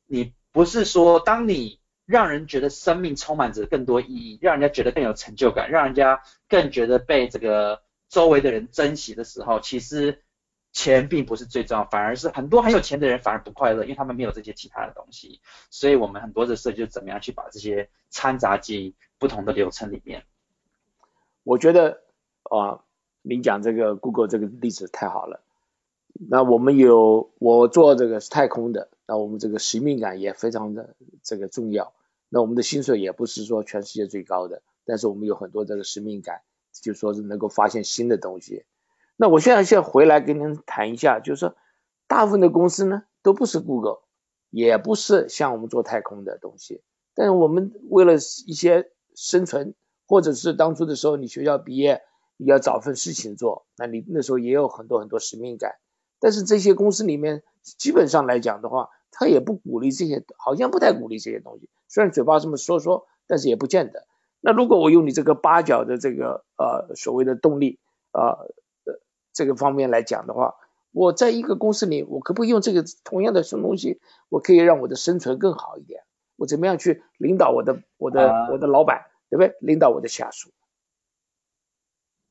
[0.05, 10.21] 你不是说当你让人觉得生命充满着更多意义，让人家觉得更有成就感，让人家更觉得被这个周围的人珍惜的时候，其实。
[10.77, 15.39] 钱并不是最重要，反而是很多很有钱的人反而不快乐，因为他们没有这些其他的东西。
[15.69, 20.23] 所以，我们很多的设计就怎么样去把这些掺杂进不同的流程里面。
[21.43, 22.01] 我觉得
[22.43, 22.83] 啊，
[23.21, 25.41] 您讲这个 Google 这个例子太好了。
[26.29, 31.93] 那我们有我做这个太空的，那我们这个使命感也非常的这个重要。
[32.29, 36.41] 那我们的薪水也不是说全世界最高的，但是我们有很多这个使命感，
[36.71, 38.65] 就说是能够发现新的东西。
[39.17, 41.55] 那我现在先回来跟您谈一下，就是说，
[42.07, 43.99] 大部分的公司呢都不是 Google，
[44.49, 46.81] 也不是像我们做太空的东西，
[47.13, 49.73] 但是我们为了一些生存，
[50.07, 52.01] 或者是当初的时候你学校毕业
[52.37, 55.75] 你要找份事情做，那你那时候也有很多很多使命感，
[56.19, 64.05] 但是这些公司里面基本上来讲的话，他也不鼓励这些，好像不太鼓励这些东西，虽然嘴巴这么说说，但是也不见得。
[64.41, 67.79] 那如果我用你这个八角的这个呃所谓的动力
[68.11, 68.37] 啊。
[69.37, 70.55] 这个方面来讲的话，
[70.93, 73.99] 我在一个公司里，我可不可以用这个同样的什么东西，
[74.29, 76.03] 我可以让我的生存更好一点？
[76.35, 79.55] 我怎么样去领导我的我的我的老板，对不对？
[79.61, 80.51] 领导我的下属？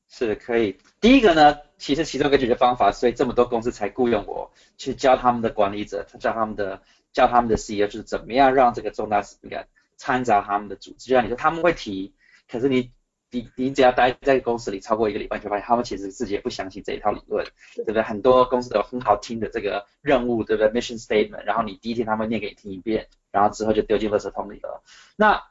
[0.07, 0.77] 是可以。
[1.01, 6.81] 第一个呢，其实其中一个解决方法，所以这么多公司才雇佣我去教他们的管理者，教他们的
[7.11, 11.09] 教他们的 CEO，就是怎么样让这个重大使命感掺杂他们的组织。
[11.09, 12.13] 就像你说，他们会提，
[12.49, 12.91] 可是你。
[13.31, 17.45] 你你只要待在公司里超过一个礼拜，就发现他们其实自己也不相信这一套理论，
[17.75, 18.01] 对不对？
[18.01, 24.81] 很多公司都有很好听的这个任务，对不对？Mission statement，然后你第一天他们念给你听一遍，然后之后就丢进垃圾桶里了。
[25.15, 25.43] 那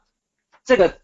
[0.63, 0.97] 这个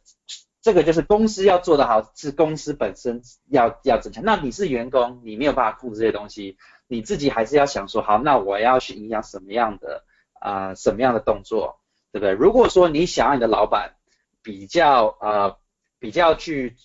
[0.62, 4.24] 这个就是公司要做得好，是公司本身要要增强。
[4.26, 6.58] 那你是员工，你没有办法控制这些东西，
[6.88, 10.04] 你自己还是要想说，好，那我要去影响什么样的
[10.40, 11.80] 啊什么样的动作，
[12.12, 12.34] 对不对？
[12.34, 13.96] 如果说你想要你的老板
[14.42, 15.58] 比较呃。
[16.02, 16.76] 比较去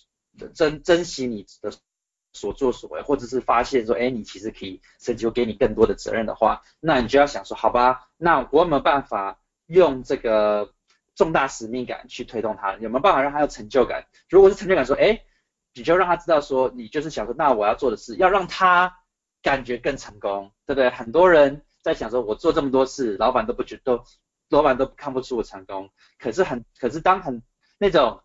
[0.53, 1.71] 珍珍惜你的
[2.31, 10.73] 所作所为，或者是发现说，哎，你其实可以甚至给你更多的责任的话，那你就要想说，好吧，那我有没有办法用这个
[11.15, 12.73] 重大使命感去推动他？
[12.77, 14.05] 有没有办法让他有成就感？
[14.29, 15.21] 如果是成就感，说，哎，
[15.73, 18.97] 你就让他知道说，你就是想说，那我要做的事，要让他
[19.41, 20.89] 感觉更成功，对不对？
[20.89, 24.03] 很多人在想说，我做这么多事，老板都不觉得，
[24.49, 25.89] 老板都看不出我成功。
[26.17, 27.43] 可是很，可是当很
[27.77, 28.21] 那种。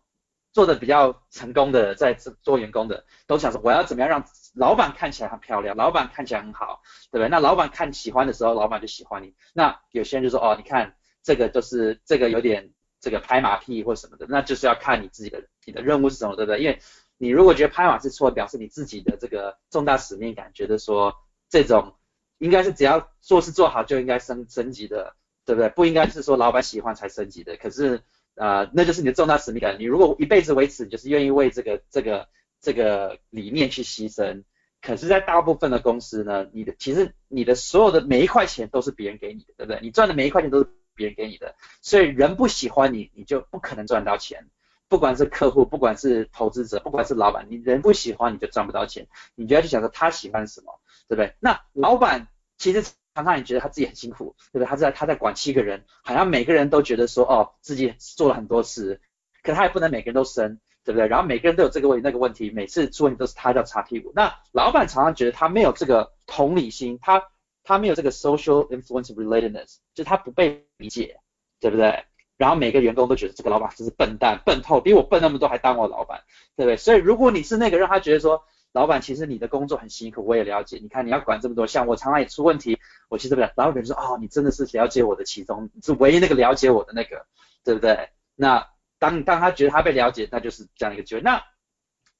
[0.53, 4.23] 做的比较成功的，在做员工的，都想说我要怎么样让
[4.53, 7.27] 老板看起来很漂亮，老板看起来很好，对不对？
[7.27, 9.33] 那老板看喜欢的时候，老板就喜欢你。
[9.51, 16.61] 那有些人就说，哦，你看这个就是这个有点这个拍马屁或什么的，那就是要看你自己的你的任务是什么，对不对？
[16.61, 16.79] 因为
[17.17, 21.15] 你如果觉得拍马是错，表示你自己的这个重大使命感，觉得说
[21.49, 21.95] 这种
[22.37, 25.15] 应该是只要做事做好就应该升升级的，
[25.45, 25.69] 对不对？
[25.69, 27.55] 不应该是说老板喜欢才升级的。
[27.57, 28.01] 可是
[28.35, 29.77] 啊，那就是你的重大使命感。
[29.79, 32.27] 你如果一辈子为此，就是愿意为这个这个
[32.59, 34.43] 这个理念去牺牲。
[34.81, 39.79] 可是，在大部分的公司呢，你的其实你的所有的每一块钱都是别人给你的，对不对？
[39.81, 44.47] 你赚的每一块钱都是别人给你的，所以人不喜欢你，你就不可能赚到钱。
[44.87, 49.07] 不管是客户，不管是投资者，不管是老板，你人不喜欢你就赚不到钱。
[49.35, 51.35] 你就要去想说他喜欢什么，对不对？
[51.39, 52.27] 那老板
[52.57, 52.83] 其实
[53.15, 54.67] 常常也觉得他自己很辛苦，对不对？
[54.67, 59.01] 他在他在管七个人，好像每个人都觉得说哦自己做了很多事，
[59.41, 60.59] 可他也不能每个人都升。
[60.85, 61.07] 对不对？
[61.07, 64.11] 然后每个人都有这个问题那个问题，每次出问题都是他要擦屁股。
[64.13, 67.23] 那老板常常觉得他没有这个同理心，他
[67.63, 71.19] 他没有这个 social influence relatedness，就他不被理解，
[71.59, 72.05] 对不对？
[72.37, 76.23] 然后每个员工都觉得这个老板真是笨蛋，笨透，比我笨那么多还当我老板，
[76.55, 76.77] 对不对？
[76.77, 80.79] 所以如果你是那个让他觉得说，老板其实你的工作很辛苦，我也了解。
[80.81, 83.51] 你看你要管这么多，像我常常也出问题，我其实不了。
[83.55, 87.25] 老板说哦，你真的是了解我的其中，是唯一那个了解我的那个，
[87.63, 88.09] 对不对？
[88.35, 88.67] 那。
[88.99, 91.19] 当当他觉得他被了解，那就是这样一个机会。
[91.19, 91.43] 那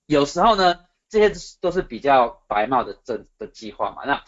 [0.06, 4.04] 有时候呢，这些都是比较白帽的这的计划嘛。
[4.04, 4.22] 那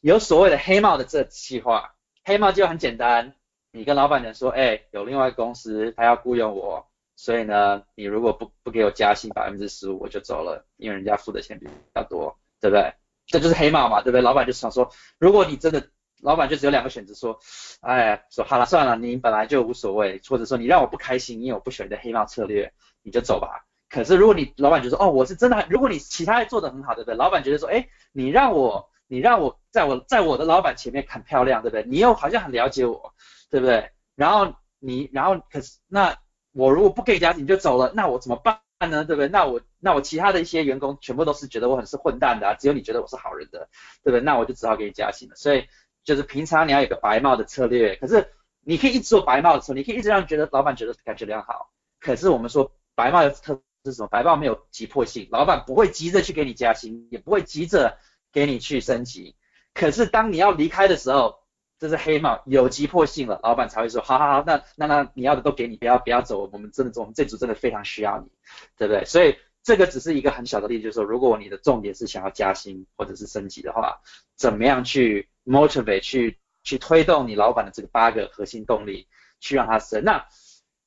[0.00, 1.94] 有所谓的黑帽的这计划，
[2.24, 3.34] 黑帽就很简单，
[3.72, 12.94] 你跟老板讲说，哎，有另外公司他要雇佣我，所以呢，你如果不不给我加薪百分之十五，我就走了，因为人家付的钱比较多，对不对？
[13.26, 14.20] 这就是黑帽嘛，对不对？
[14.20, 15.88] 老板就想说，如果你真的。
[16.20, 17.38] 老板就只有两个选择，说，
[17.80, 22.72] 哎，说好了算了，你本来就无所谓，或者说你让我不开心，因为我不喜欢的黑帽策略，
[23.04, 23.64] 你就走吧。
[23.88, 27.14] 可是如果你老板就说，哦，我是真的，如果你其他做的很好，对不对？
[27.14, 31.84] 老板觉得说，哎，你让我，你让我在我在我的老板前面很漂亮，对不对？
[31.84, 33.12] 你又好像很了解我，
[33.50, 33.90] 对不对？
[34.14, 36.16] 然后你，然后可是那
[36.52, 39.04] 我如果不给加薪你就走了，那我怎么办呢？
[39.04, 39.28] 对不对？
[39.28, 43.68] 那我那我其他的一些员工全部都是觉得我很是混蛋的，只有你觉得我是好人的，
[44.04, 44.20] 对不对？
[44.20, 45.34] 那我就只好给你加薪了。
[45.34, 45.66] 所以。
[46.04, 48.32] 就是平常你要有个白帽的策略，可是
[48.62, 51.70] 你可以一直做白帽的策略，你可以一直让觉得老板觉得感觉良好。
[52.00, 54.08] 可是我们说白帽的特是什么？
[54.08, 57.98] 白帽没有急迫性，老板不会急着去给你加薪，也不会急着
[58.32, 59.36] 给你去升级。
[59.74, 61.40] 可是当你要离开的时候，
[61.78, 68.28] 这是黑帽有急迫性了，老板才会说，好好好，那那那你要的都给你，不要不要走，我们真的我们这组真的非常需要你，
[68.76, 69.04] 对不对？
[69.04, 74.00] 所以这个只是一个很小的例子，就是说如果你的重点是想要加薪或者是升级的话，
[74.36, 79.08] 怎么样去？motivate 去去推动你老板的这个八个核心动力，
[79.40, 80.04] 去让他升。
[80.04, 80.26] 那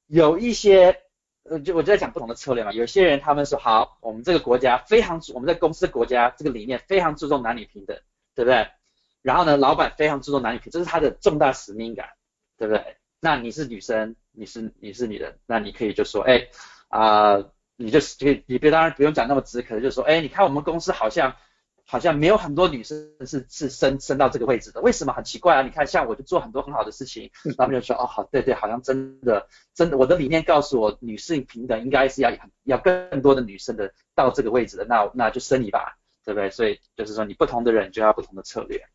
[0.05, 1.01] 有一些
[1.43, 2.71] 呃，就我就在讲不同的策略嘛。
[2.71, 7.97] 有些人他们说好，我们这个国家非常，我们在公司国家这个理念非常注重男女平等，
[8.35, 8.67] 对不对？
[9.21, 12.09] 然后呢，老板非常注重男女平，这是他的重大使命感，
[12.57, 12.97] 对不对？
[13.19, 16.47] 那你是女生，你是你是女人，那你可以就说，哎
[16.89, 17.43] 啊，
[17.75, 21.35] 你就以你别当然不用讲那么直，可能就说，哎，你看我们公司好像。
[21.91, 25.61] 好像没有很多女生是是升升到这个位置的，为什么很奇怪啊？
[25.61, 32.31] 你看，像我就做很多很好的事情，他们就说哦，好，对对，好像真的真的，我的理念告诉我，女性平等应该是要
[32.63, 36.49] 要更多的女生的到这个位置的，那那就升你吧，对不对？
[36.49, 38.85] 所以就是说，你不同的人就要不同的策略。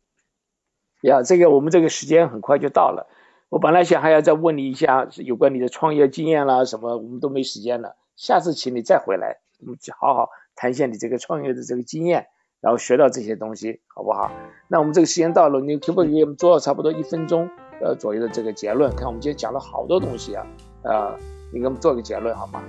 [1.01, 3.07] 呀，这个我们这个时间很快就到了，
[3.49, 12.25] 我本来想还要再问你一下有关你的创业经验啦什么，我们都没时间了，下次请你再回来，我们好好谈一下你这个创业的这个经验。
[12.59, 14.31] 然后学到这些东西，好不好？
[14.67, 17.47] 那我们这个时间到了，你可不可以给我们做差不多一分钟
[17.81, 18.93] 呃左右的这个结论？
[18.95, 20.45] 看我们今天讲了好多东西啊，
[20.81, 21.15] 呃，
[21.53, 22.63] 你给我们做个结论好吗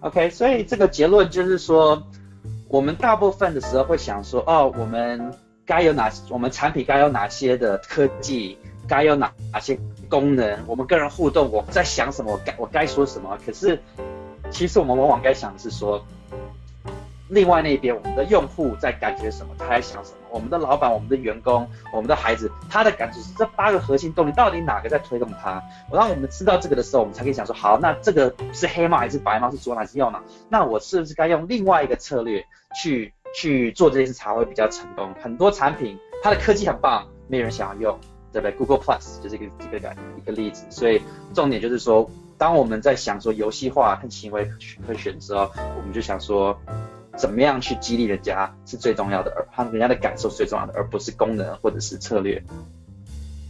[0.00, 2.00] ？OK，所以这个结论就是说，
[2.68, 5.34] 我们大部分的时候会想说，哦，我们
[5.66, 9.76] 该有哪，我们产品该有哪些的科技，该有哪哪些
[10.08, 13.36] 功能，我们跟人互动，我在想什么，我该我该说什么？
[13.44, 13.80] 可是
[14.50, 16.00] 其实我们往往该想的是说。
[17.28, 19.54] 另外那边，我们的用户在感觉什么？
[19.58, 20.16] 他在想什么？
[20.30, 25.62] 我们的老板、我们的员工、我们的孩子，他的感觉是这八个核心动力到底哪个在推动他？
[25.90, 29.50] 我当我们知道这个的时候，我们才可以想说，好，那这个是黑猫还是白猫？
[29.50, 30.20] 是左脑还是右脑？
[30.48, 32.44] 那我是不是该用另外一个策略
[32.80, 35.12] 去去做这件事才会比较成功？
[35.20, 37.98] 很多产品它的科技很棒，没人想要用，
[38.32, 40.64] 对不对？Google Plus 就是一个一个一个例子。
[40.70, 41.00] 所以
[41.34, 42.08] 重点就是说，
[42.38, 44.48] 当我们在想说游戏化跟行为
[44.86, 46.56] 可选择，我们就想说。
[47.16, 52.42] 怎么样去激励人家是最重要的，而他人家的感受是最重要的，而不是功能或者是策略。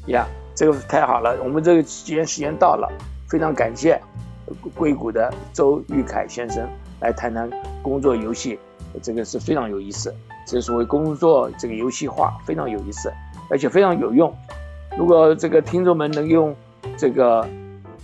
[0.06, 2.88] 呀，这个太好了，我们这个时间时间到了，
[3.28, 4.00] 非常感谢
[4.74, 6.68] 硅谷的周玉凯先生
[7.00, 7.50] 来谈谈
[7.82, 8.56] 工作游戏，
[9.02, 10.14] 这个是非常有意思，
[10.46, 13.12] 这所谓工作这个游戏化非常有意思，
[13.50, 14.32] 而且非常有用。
[14.96, 16.54] 如果这个听众们能用
[16.96, 17.48] 这个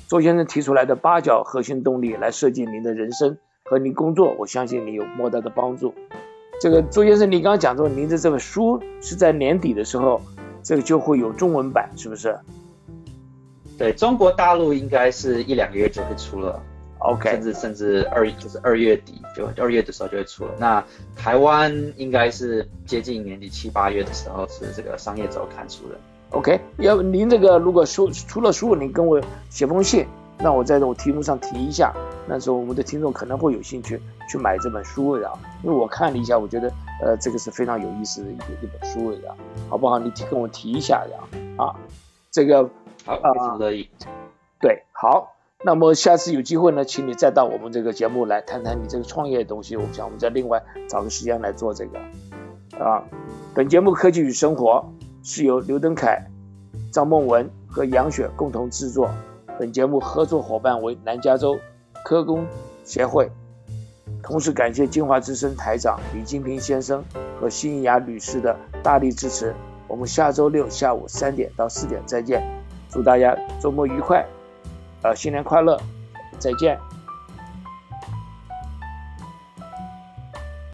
[0.09, 3.39] 周先生提出来的八角核心动力来设计您的人生
[3.73, 5.95] 和你工作，我相信你有莫大的帮助。
[6.61, 10.21] 这个周先生，你刚刚讲说您的这本书是在年底的时候，
[10.63, 12.39] 这个就会有中文版，是不是？
[13.79, 16.63] 对中国大陆应该是一两个月就会出了
[16.99, 20.51] ，OK，甚至甚至二就是二月底就二月的时候就会出了。
[20.59, 20.85] 那
[21.17, 25.99] 台湾应该是接近年底七八月的时候是这个商业周刊出的。
[26.29, 29.19] OK，要不您这个如果书出了书，您跟我
[29.49, 30.07] 写封信，
[30.39, 31.93] 让我在这题目上提一下，
[32.27, 36.73] 那时候我们的听众可能会有兴趣去买这本书的，因为我看了一下，我觉得
[37.03, 39.35] 呃这个是非常有意思的一一本书的，
[39.69, 39.99] 好不好？
[39.99, 41.17] 你提跟我提一下的
[41.63, 41.75] 啊，
[42.31, 42.69] 这个
[43.05, 43.89] 好，非常乐意。
[44.61, 51.99] 对，好，那么下次有机会呢，请你再到我们这个节目来谈谈你这个创业的东西，我想我们再另外找个时间来做这个
[52.85, 53.05] 啊。
[53.55, 54.93] 本节目《科技与生活》。
[55.25, 56.27] 是由刘登凯、
[56.91, 59.09] 张梦文和杨雪共同制作。
[59.63, 61.57] 本节目合作伙伴为南加州
[62.03, 62.45] 科工
[62.83, 63.31] 协会。
[64.21, 67.05] 同时感谢金华之声台长李金平先生
[67.41, 69.55] 和新雅女士的大力支持。
[69.87, 72.43] 我们下周六下午三点到四点再见。
[72.91, 74.27] 祝大家周末愉快，
[75.05, 75.81] 呃，新年快乐，
[76.41, 76.77] 再见。